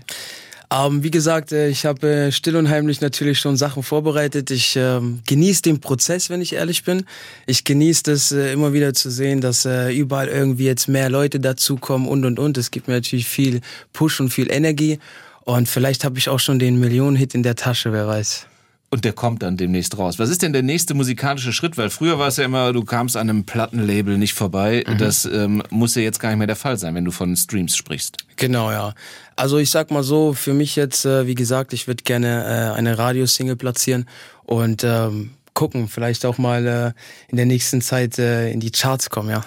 [0.71, 4.51] Ähm, wie gesagt, äh, ich habe äh, still und heimlich natürlich schon Sachen vorbereitet.
[4.51, 7.05] Ich ähm, genieße den Prozess, wenn ich ehrlich bin.
[7.47, 11.41] Ich genieße es äh, immer wieder zu sehen, dass äh, überall irgendwie jetzt mehr Leute
[11.41, 12.57] dazukommen und und und.
[12.57, 13.61] Es gibt mir natürlich viel
[13.93, 14.99] Push und viel Energie.
[15.43, 18.47] Und vielleicht habe ich auch schon den Millionen-Hit in der Tasche, wer weiß.
[18.91, 20.21] Und der kommt dann demnächst raus.
[20.21, 21.77] Was ist denn der nächste musikalische Schritt?
[21.77, 24.85] Weil früher war es ja immer, du kamst an einem Plattenlabel nicht vorbei.
[24.87, 24.99] Mhm.
[24.99, 27.77] Das ähm, muss ja jetzt gar nicht mehr der Fall sein, wenn du von Streams
[27.77, 28.19] sprichst.
[28.37, 28.95] Genau, ja.
[29.35, 32.79] Also ich sag mal so, für mich jetzt, äh, wie gesagt, ich würde gerne äh,
[32.79, 34.07] eine Radiosingle platzieren
[34.45, 36.93] und ähm, gucken, vielleicht auch mal äh,
[37.29, 39.45] in der nächsten Zeit äh, in die Charts kommen, ja.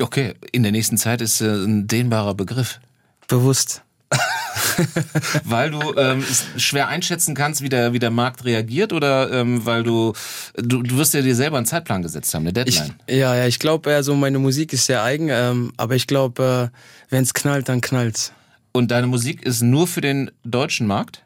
[0.00, 2.80] Okay, in der nächsten Zeit ist äh, ein dehnbarer Begriff.
[3.28, 3.82] Bewusst.
[5.44, 6.24] weil du ähm,
[6.56, 10.12] schwer einschätzen kannst, wie der, wie der Markt reagiert oder ähm, weil du,
[10.56, 12.94] du, du wirst ja dir selber einen Zeitplan gesetzt haben, eine Deadline.
[13.06, 16.70] Ich, ja, ja, ich glaube, also meine Musik ist sehr eigen, ähm, aber ich glaube,
[16.72, 16.76] äh,
[17.10, 18.32] wenn es knallt, dann knallt's.
[18.72, 21.22] Und deine Musik ist nur für den deutschen Markt?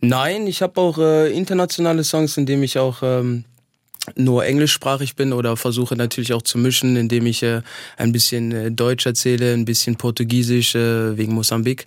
[0.00, 3.44] Nein, ich habe auch äh, internationale Songs, in denen ich auch ähm,
[4.16, 7.62] nur englischsprachig bin oder versuche natürlich auch zu mischen, indem ich äh,
[7.96, 11.86] ein bisschen äh, Deutsch erzähle, ein bisschen Portugiesisch äh, wegen Mosambik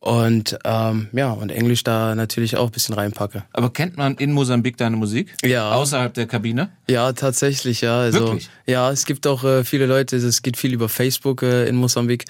[0.00, 3.44] und ähm, ja und Englisch da natürlich auch ein bisschen reinpacke.
[3.52, 5.34] Aber kennt man in Mosambik deine Musik?
[5.44, 5.72] Ja.
[5.72, 6.70] Außerhalb der Kabine?
[6.88, 8.00] Ja, tatsächlich, ja.
[8.00, 8.50] Also, Wirklich?
[8.66, 12.24] Ja, es gibt auch äh, viele Leute, es geht viel über Facebook äh, in Mosambik.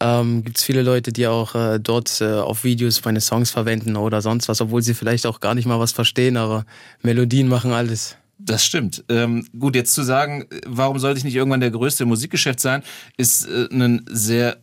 [0.00, 3.94] Ähm, gibt es viele Leute, die auch äh, dort äh, auf Videos meine Songs verwenden
[3.96, 6.66] oder sonst was, obwohl sie vielleicht auch gar nicht mal was verstehen, aber
[7.02, 8.16] Melodien machen alles.
[8.38, 9.04] Das stimmt.
[9.08, 12.82] Ähm, gut, jetzt zu sagen, warum sollte ich nicht irgendwann der größte Musikgeschäft sein,
[13.16, 14.58] ist äh, ein sehr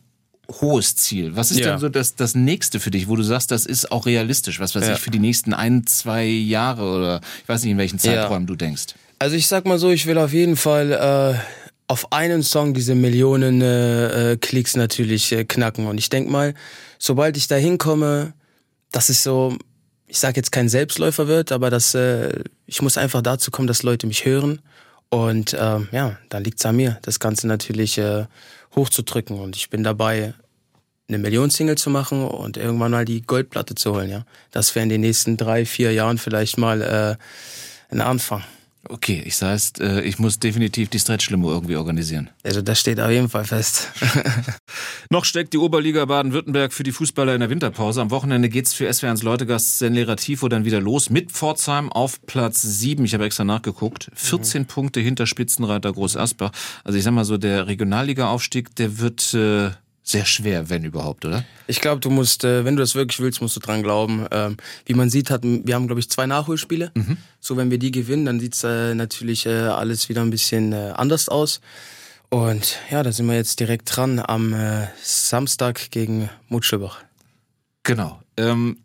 [0.60, 1.36] hohes Ziel.
[1.36, 1.70] Was ist ja.
[1.70, 4.74] denn so das, das nächste für dich, wo du sagst, das ist auch realistisch, was
[4.74, 4.92] weiß ja.
[4.94, 8.48] ich, für die nächsten ein, zwei Jahre oder ich weiß nicht, in welchen Zeiträumen ja.
[8.48, 8.94] du denkst?
[9.18, 11.38] Also ich sag mal so, ich will auf jeden Fall äh,
[11.88, 15.86] auf einen Song diese Millionen äh, äh Klicks natürlich äh, knacken.
[15.86, 16.54] Und ich denk mal,
[16.98, 18.34] sobald ich da hinkomme,
[18.90, 19.56] das ist so
[20.12, 23.82] ich sage jetzt kein Selbstläufer wird, aber dass äh, ich muss einfach dazu kommen, dass
[23.82, 24.60] Leute mich hören.
[25.08, 28.26] Und äh, ja, dann liegt's an mir, das Ganze natürlich äh,
[28.76, 29.40] hochzudrücken.
[29.40, 30.34] Und ich bin dabei,
[31.08, 34.10] eine Million-Single zu machen und irgendwann mal die Goldplatte zu holen.
[34.10, 37.16] Ja, das wäre in den nächsten drei, vier Jahren vielleicht mal äh,
[37.90, 38.44] ein Anfang.
[38.92, 42.28] Okay, ich heißt, äh, ich muss definitiv die Stretch-Limo irgendwie organisieren.
[42.44, 43.90] Also das steht auf jeden Fall fest.
[45.10, 48.02] Noch steckt die Oberliga Baden-Württemberg für die Fußballer in der Winterpause.
[48.02, 52.60] Am Wochenende geht's für SW1 Leutegast Senlera Tifo dann wieder los mit Pforzheim auf Platz
[52.60, 53.02] 7.
[53.06, 54.10] Ich habe extra nachgeguckt.
[54.12, 54.66] 14 mhm.
[54.66, 56.50] Punkte hinter Spitzenreiter Groß Asbach.
[56.84, 59.32] Also ich sag mal so, der Regionalliga-Aufstieg, der wird...
[59.32, 59.70] Äh,
[60.02, 61.44] sehr schwer, wenn überhaupt, oder?
[61.66, 64.26] Ich glaube, du musst, äh, wenn du das wirklich willst, musst du dran glauben.
[64.30, 66.90] Ähm, wie man sieht, hat, wir haben, glaube ich, zwei Nachholspiele.
[66.94, 67.16] Mhm.
[67.40, 71.28] So, wenn wir die gewinnen, dann sieht's äh, natürlich äh, alles wieder ein bisschen anders
[71.28, 71.60] aus.
[72.30, 74.56] Und ja, da sind wir jetzt direkt dran am
[75.02, 77.04] Samstag gegen Mutschelbach.
[77.82, 78.22] Genau.
[78.38, 78.78] Ähm,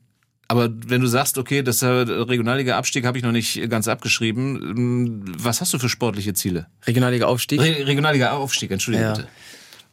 [0.49, 5.61] aber wenn du sagst, okay, das Regionalliga-Abstieg habe ich noch nicht ganz abgeschrieben, ähm, was
[5.61, 6.67] hast du für sportliche Ziele?
[6.85, 7.59] Regionalliga-Aufstieg?
[7.61, 9.13] Re Regionalliga-Aufstieg, entschuldige ja.
[9.13, 9.27] bitte.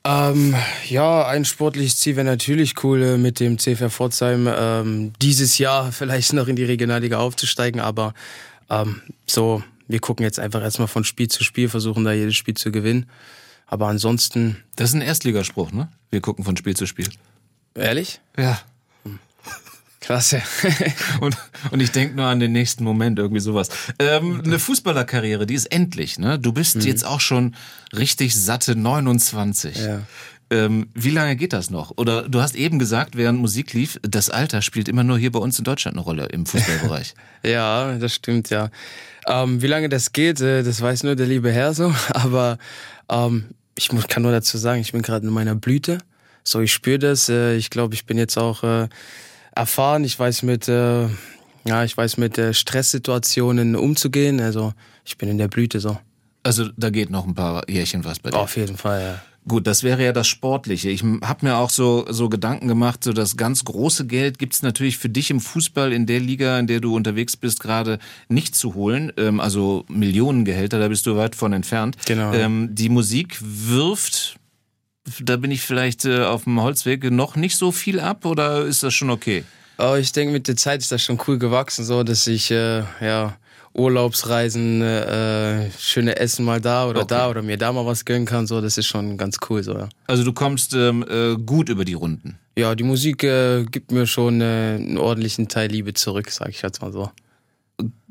[0.07, 0.55] Ähm,
[0.87, 5.93] ja, ein sportliches Ziel wäre natürlich cool, äh, mit dem CFR Pforzheim ähm, dieses Jahr
[5.93, 8.13] vielleicht noch in die Regionalliga aufzusteigen, aber
[8.69, 12.55] ähm, so, wir gucken jetzt einfach erstmal von Spiel zu Spiel, versuchen da jedes Spiel
[12.55, 13.07] zu gewinnen.
[13.67, 14.63] Aber ansonsten.
[14.77, 15.89] Das ist ein Erstligaspruch, ne?
[16.11, 17.09] Wir gucken von Spiel zu Spiel.
[17.75, 18.21] Ehrlich?
[18.37, 18.61] Ja.
[20.05, 20.43] Klasse.
[21.21, 21.37] und,
[21.71, 23.71] und ich denke nur an den nächsten Moment, irgendwie sowas.
[23.99, 26.39] Ähm, eine Fußballerkarriere, die ist endlich, ne?
[26.39, 26.83] Du bist mhm.
[26.83, 27.57] jetzt auch schon
[27.97, 29.79] richtig satte 29.
[29.79, 30.03] Ja.
[30.51, 31.93] Ähm, wie lange geht das noch?
[31.97, 35.39] Oder du hast eben gesagt, während Musik lief, das Alter spielt immer nur hier bei
[35.39, 37.15] uns in Deutschland eine Rolle im Fußballbereich.
[37.43, 38.71] ja, das stimmt, ja.
[39.27, 41.95] Ähm, wie lange das geht, äh, das weiß nur der liebe Herr so.
[42.13, 42.59] Aber
[43.09, 45.99] ähm, ich muss, kann nur dazu sagen, ich bin gerade in meiner Blüte.
[46.43, 47.31] So, ich spüre das.
[47.31, 48.89] Äh, ich glaube, ich bin jetzt auch äh,
[49.55, 50.05] erfahren.
[50.05, 51.07] Ich weiß mit, äh,
[51.65, 54.41] ja, ich weiß mit äh, Stresssituationen umzugehen.
[54.41, 55.99] Also ich bin in der Blüte so.
[56.43, 58.39] Also da geht noch ein paar Jährchen was bei dir.
[58.39, 59.23] Auf jeden Fall, ja.
[59.47, 60.89] Gut, das wäre ja das Sportliche.
[60.89, 64.97] Ich habe mir auch so, so Gedanken gemacht, so das ganz große Geld gibt's natürlich
[64.97, 68.75] für dich im Fußball in der Liga, in der du unterwegs bist, gerade nicht zu
[68.75, 69.13] holen.
[69.19, 71.99] Ähm, also Millionengehälter, da bist du weit von entfernt.
[72.07, 72.33] Genau.
[72.33, 74.37] Ähm, die Musik wirft
[75.21, 78.83] da bin ich vielleicht äh, auf dem Holzweg noch nicht so viel ab oder ist
[78.83, 79.45] das schon okay?
[79.79, 82.85] Oh, ich denke, mit der Zeit ist das schon cool gewachsen, so dass ich äh,
[83.01, 83.37] ja
[83.75, 87.09] Urlaubsreisen, äh, schöne Essen mal da oder okay.
[87.15, 89.75] da oder mir da mal was gönnen kann, so das ist schon ganz cool so.
[89.75, 89.89] Ja.
[90.07, 92.39] Also du kommst ähm, äh, gut über die Runden.
[92.57, 96.63] Ja, die Musik äh, gibt mir schon äh, einen ordentlichen Teil Liebe zurück, sag ich
[96.63, 97.11] jetzt mal so.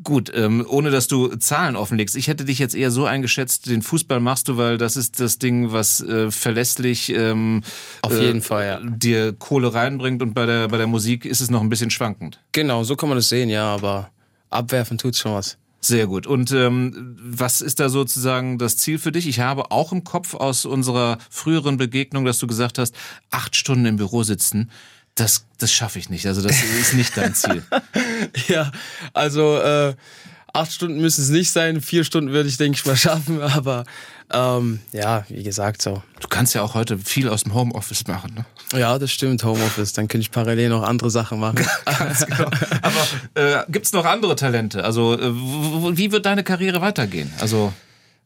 [0.04, 2.18] Gut, ähm, ohne dass du Zahlen offenlegst.
[2.18, 5.40] Ich hätte dich jetzt eher so eingeschätzt, den Fußball machst du, weil das ist das
[5.40, 7.62] Ding, was äh, verlässlich ähm,
[8.02, 8.80] Auf jeden äh, Fall, ja.
[8.84, 12.42] dir Kohle reinbringt und bei der, bei der Musik ist es noch ein bisschen schwankend.
[12.52, 14.10] Genau, so kann man das sehen, ja, aber
[14.50, 15.58] abwerfen tut's schon was.
[15.80, 16.28] Sehr gut.
[16.28, 19.28] Und ähm, was ist da sozusagen das Ziel für dich?
[19.28, 22.96] Ich habe auch im Kopf aus unserer früheren Begegnung, dass du gesagt hast,
[23.32, 24.72] acht Stunden im Büro sitzen,
[25.16, 26.26] Das, das schaffe ich nicht.
[26.26, 27.64] Also das ist nicht dein Ziel.
[28.48, 28.72] ja,
[29.14, 29.94] also äh,
[30.54, 31.82] acht Stunden müssen es nicht sein.
[31.82, 33.42] Vier Stunden würde ich, denke ich, mal schaffen.
[33.42, 33.84] Aber
[34.32, 36.02] ähm, ja, wie gesagt, so.
[36.20, 38.46] Du kannst ja auch heute viel aus dem Homeoffice machen, ne?
[38.80, 39.94] Ja, das stimmt, Homeoffice.
[39.94, 41.58] Dann könnte ich parallel noch andere Sachen machen.
[41.86, 42.50] Ganz genau.
[42.82, 44.84] Aber äh, gibt es noch andere Talente?
[44.84, 45.32] Also äh,
[45.98, 47.32] wie wird deine Karriere weitergehen?
[47.40, 47.74] Also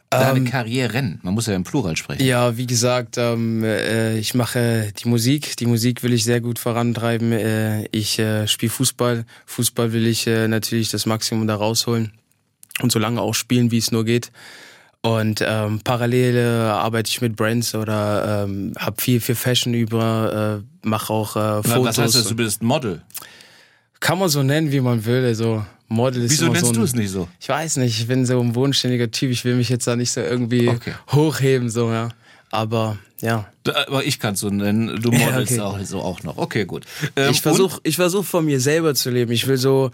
[0.10, 2.24] Deine ähm, Karrieren, man muss ja im Plural sprechen.
[2.24, 5.58] Ja, wie gesagt, ähm, äh, ich mache die Musik.
[5.58, 7.34] Die Musik will ich sehr gut vorantreiben.
[7.34, 9.26] Äh, ich äh, spiele Fußball.
[9.46, 12.14] Fußball will ich äh, natürlich das Maximum da rausholen
[12.82, 14.32] und so lange auch spielen, wie es nur geht.
[15.02, 20.64] Und ähm, parallel äh, arbeite ich mit Brands oder ähm, habe viel für Fashion über,
[20.64, 21.86] äh, mache auch Fotos.
[21.86, 23.02] Was heißt das, du bist Model?
[24.00, 25.26] Kann man so nennen, wie man will.
[25.26, 27.28] Also Model ist Wieso immer nennst so ein, du es nicht so?
[27.40, 29.32] Ich weiß nicht, ich bin so ein bodenständiger Typ.
[29.32, 30.94] Ich will mich jetzt da nicht so irgendwie okay.
[31.12, 32.10] hochheben, so, ja.
[32.52, 33.46] Aber ja.
[33.88, 35.02] Aber ich kann es so nennen.
[35.02, 35.82] Du modelst ja, okay.
[35.82, 36.38] auch so auch noch.
[36.38, 36.86] Okay, gut.
[37.16, 39.32] Ähm, ich versuche versuch von mir selber zu leben.
[39.32, 39.92] Ich will so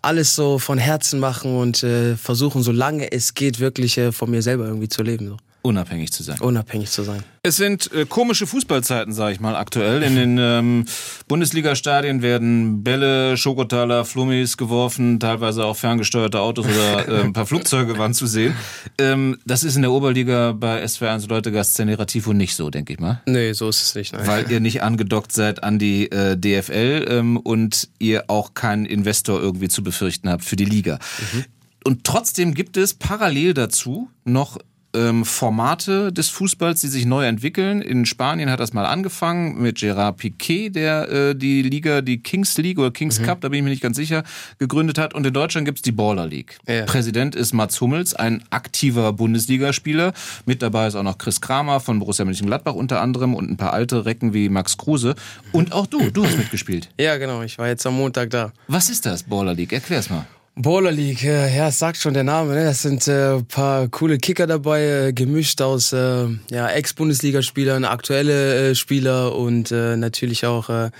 [0.00, 4.42] alles so von Herzen machen und äh, versuchen, solange es geht, wirklich äh, von mir
[4.42, 5.28] selber irgendwie zu leben.
[5.28, 5.36] So.
[5.62, 6.40] Unabhängig zu sein.
[6.40, 7.22] Unabhängig zu sein.
[7.44, 10.02] Es sind äh, komische Fußballzeiten, sage ich mal, aktuell.
[10.02, 10.84] In den ähm,
[11.28, 17.96] Bundesliga-Stadien werden Bälle, Schokotaler, Flummis geworfen, teilweise auch ferngesteuerte Autos oder äh, ein paar Flugzeuge
[17.96, 18.56] waren zu sehen.
[18.98, 22.98] Ähm, das ist in der Oberliga bei SW1 Leute Gaszene Tifo nicht so, denke ich
[22.98, 23.22] mal.
[23.26, 24.12] Nee, so ist es nicht.
[24.12, 24.26] Nein.
[24.26, 29.40] Weil ihr nicht angedockt seid an die äh, DFL ähm, und ihr auch keinen Investor
[29.40, 30.98] irgendwie zu befürchten habt für die Liga.
[31.32, 31.44] Mhm.
[31.84, 34.58] Und trotzdem gibt es parallel dazu noch
[34.94, 37.82] ähm, Formate des Fußballs, die sich neu entwickeln.
[37.82, 42.56] In Spanien hat das mal angefangen mit Gerard Piquet, der äh, die Liga, die Kings
[42.58, 43.24] League oder Kings mhm.
[43.24, 44.22] Cup, da bin ich mir nicht ganz sicher,
[44.58, 45.14] gegründet hat.
[45.14, 46.58] Und in Deutschland gibt's die Baller League.
[46.66, 46.84] Ja.
[46.84, 50.12] Präsident ist Mats Hummels, ein aktiver Bundesligaspieler.
[50.46, 53.72] Mit dabei ist auch noch Chris Kramer von Borussia Mönchengladbach unter anderem und ein paar
[53.72, 55.14] alte Recken wie Max Kruse.
[55.52, 56.88] Und auch du, du hast mitgespielt.
[56.98, 57.42] Ja, genau.
[57.42, 58.52] Ich war jetzt am Montag da.
[58.68, 59.72] Was ist das, Baller League?
[59.72, 60.26] Erklär's mal.
[60.54, 62.64] Baller League, ja, sagt schon der Name, ne?
[62.64, 68.74] Das sind äh, paar coole Kicker dabei, äh, gemischt aus äh, ja, Ex-Bundesligaspielern, aktuelle äh,
[68.74, 70.90] Spieler und äh, natürlich auch äh,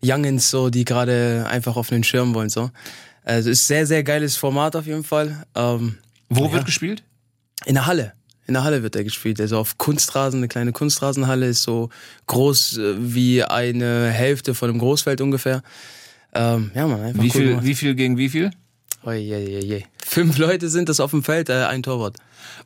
[0.00, 2.50] Youngins, so, die gerade einfach auf den Schirm wollen.
[2.50, 2.70] So.
[3.24, 5.44] Also ist sehr, sehr geiles Format auf jeden Fall.
[5.56, 6.52] Ähm, Wo ja.
[6.52, 7.02] wird gespielt?
[7.66, 8.12] In der Halle.
[8.46, 9.40] In der Halle wird er gespielt.
[9.40, 11.90] Also auf Kunstrasen, eine kleine Kunstrasenhalle ist so
[12.26, 15.62] groß äh, wie eine Hälfte von einem Großfeld ungefähr.
[16.32, 18.52] Ähm, ja, man, einfach wie cool viel, wie viel gegen wie viel?
[19.04, 22.16] Oje, Fünf Leute sind das auf dem Feld, äh, ein Torwart.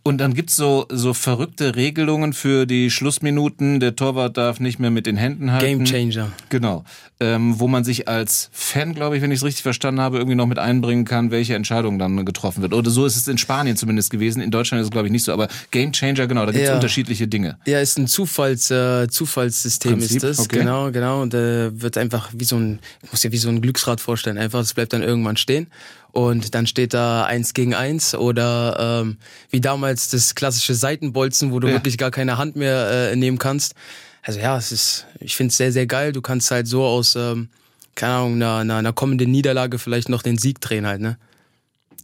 [0.03, 3.81] Und dann gibt's so, so verrückte Regelungen für die Schlussminuten.
[3.81, 5.85] Der Torwart darf nicht mehr mit den Händen halten.
[5.85, 6.33] Game Changer.
[6.49, 6.85] Genau.
[7.21, 10.37] Ähm, wo man sich als Fan, glaube ich, wenn ich es richtig verstanden habe, irgendwie
[10.37, 12.73] noch mit einbringen kann, welche Entscheidung dann getroffen wird.
[12.73, 14.43] Oder so ist es in Spanien zumindest gewesen.
[14.43, 15.33] In Deutschland ist es, glaube ich, nicht so.
[15.33, 16.75] Aber Game Changer, genau, da gibt's ja.
[16.75, 17.59] unterschiedliche Dinge.
[17.67, 20.17] Ja, ist ein Zufalls, äh, Zufallssystem Prinzip?
[20.17, 20.39] ist das.
[20.41, 20.61] Okay.
[20.61, 21.23] Genau, genau.
[21.23, 24.39] Und äh, wird einfach wie so ein, ich muss ja wie so ein Glücksrad vorstellen.
[24.39, 25.69] Einfach, es bleibt dann irgendwann stehen
[26.15, 29.17] und dann steht da eins gegen eins oder ähm,
[29.51, 31.75] wie damals das klassische Seitenbolzen, wo du ja.
[31.75, 33.75] wirklich gar keine Hand mehr äh, nehmen kannst.
[34.23, 36.13] Also ja, es ist, ich finde es sehr, sehr geil.
[36.13, 37.49] Du kannst halt so aus, ähm,
[37.97, 41.19] keine Ahnung, einer, einer, einer kommenden Niederlage vielleicht noch den Sieg drehen halt, ne?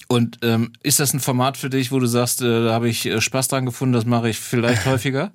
[0.09, 3.07] Und ähm, ist das ein Format für dich, wo du sagst, äh, da habe ich
[3.07, 5.31] äh, Spaß dran gefunden, das mache ich vielleicht häufiger?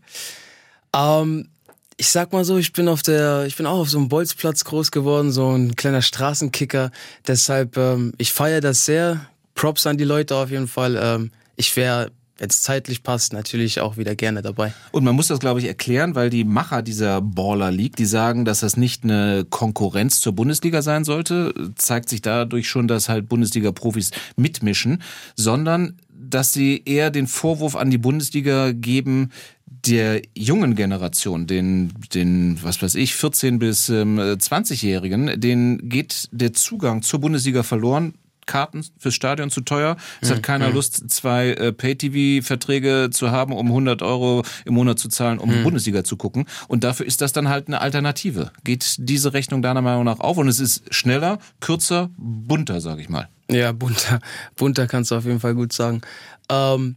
[0.94, 1.48] ähm,
[1.98, 4.66] ich sag mal so, ich bin auf der, ich bin auch auf so einem Bolzplatz
[4.66, 6.92] groß geworden, so ein kleiner Straßenkicker.
[7.26, 9.26] Deshalb, ähm, ich feiere das sehr.
[9.54, 11.00] Props an die Leute auf jeden Fall.
[11.02, 14.74] Ähm, ich wäre, wenn es zeitlich passt, natürlich auch wieder gerne dabei.
[14.92, 18.44] Und man muss das, glaube ich, erklären, weil die Macher dieser Baller League, die sagen,
[18.46, 23.30] dass das nicht eine Konkurrenz zur Bundesliga sein sollte, zeigt sich dadurch schon, dass halt
[23.30, 25.02] Bundesliga-Profis mitmischen,
[25.36, 29.32] sondern dass sie eher den Vorwurf an die Bundesliga geben,
[29.86, 36.54] der jungen Generation, den, den, was weiß ich, 14 bis ähm, 20-Jährigen, denen geht der
[36.54, 38.16] Zugang zur Bundesliga verloren.
[38.46, 39.98] Karten fürs Stadion zu teuer.
[40.22, 45.10] Es hat keiner Lust, zwei äh, Pay-TV-Verträge zu haben, um 100 Euro im Monat zu
[45.10, 45.64] zahlen, um mhm.
[45.64, 46.46] Bundesliga zu gucken.
[46.68, 48.52] Und dafür ist das dann halt eine Alternative.
[48.64, 50.38] Geht diese Rechnung deiner Meinung nach auf?
[50.38, 53.30] Und es ist schneller, kürzer, bunter, sag ich mal.
[53.50, 54.20] Ja, bunter.
[54.56, 56.02] Bunter kannst du auf jeden Fall gut sagen.
[56.50, 56.96] Ähm,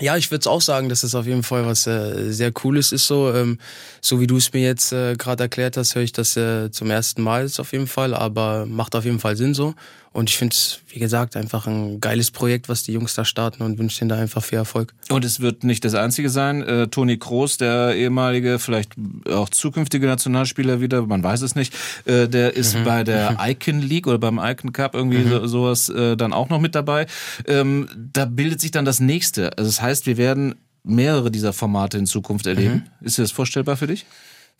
[0.00, 2.92] ja, ich würde es auch sagen, dass es auf jeden Fall was äh, sehr Cooles
[2.92, 3.06] ist.
[3.06, 3.58] So, ähm,
[4.00, 6.90] so wie du es mir jetzt äh, gerade erklärt hast, höre ich das äh, zum
[6.90, 9.74] ersten Mal jetzt auf jeden Fall, aber macht auf jeden Fall Sinn so.
[10.12, 13.62] Und ich finde es, wie gesagt, einfach ein geiles Projekt, was die Jungs da starten
[13.62, 14.92] und wünsche denen da einfach viel Erfolg.
[15.08, 16.62] Und es wird nicht das einzige sein.
[16.62, 18.92] Äh, Toni Kroos, der ehemalige, vielleicht
[19.30, 22.84] auch zukünftige Nationalspieler wieder, man weiß es nicht, äh, der ist mhm.
[22.84, 25.30] bei der Icon League oder beim Icon Cup irgendwie mhm.
[25.30, 27.06] so, sowas äh, dann auch noch mit dabei.
[27.46, 29.56] Ähm, da bildet sich dann das nächste.
[29.56, 32.88] Also das heißt, wir werden mehrere dieser Formate in Zukunft erleben.
[33.00, 33.06] Mhm.
[33.06, 34.04] Ist das vorstellbar für dich?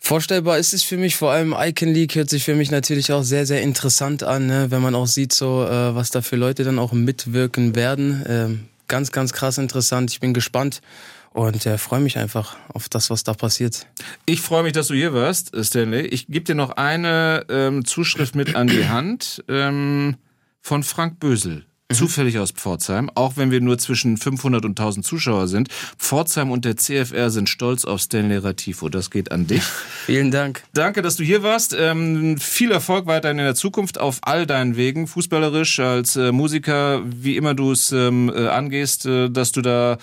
[0.05, 3.23] Vorstellbar ist es für mich, vor allem Icon League hört sich für mich natürlich auch
[3.23, 4.69] sehr, sehr interessant an, ne?
[4.69, 8.21] wenn man auch sieht, so äh, was da für Leute dann auch mitwirken werden.
[8.27, 10.11] Ähm, ganz, ganz krass interessant.
[10.11, 10.81] Ich bin gespannt
[11.31, 13.87] und äh, freue mich einfach auf das, was da passiert.
[14.25, 16.01] Ich freue mich, dass du hier warst, Stanley.
[16.01, 20.17] Ich gebe dir noch eine ähm, Zuschrift mit an die Hand ähm,
[20.59, 21.65] von Frank Bösel.
[21.91, 21.95] Mhm.
[21.95, 25.69] zufällig aus Pforzheim, auch wenn wir nur zwischen 500 und 1000 Zuschauer sind.
[25.97, 28.89] Pforzheim und der CFR sind stolz auf Stanley Ratifo.
[28.89, 29.63] Das geht an dich.
[30.05, 30.63] Vielen Dank.
[30.73, 31.75] Danke, dass du hier warst.
[31.77, 37.01] Ähm, viel Erfolg weiterhin in der Zukunft auf all deinen Wegen, fußballerisch, als äh, Musiker,
[37.05, 39.97] wie immer du es ähm, äh, angehst, äh, dass du da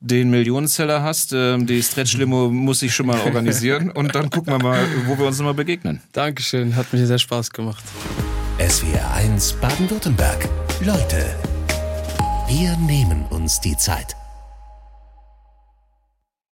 [0.00, 1.32] den Millionenseller hast.
[1.32, 5.26] Ähm, die Stretch-Limo muss ich schon mal organisieren und dann gucken wir mal, wo wir
[5.26, 6.00] uns nochmal begegnen.
[6.12, 7.84] Dankeschön, hat mir sehr Spaß gemacht.
[8.58, 10.48] SWR 1 Baden-Württemberg.
[10.84, 11.36] Leute,
[12.48, 14.16] wir nehmen uns die Zeit.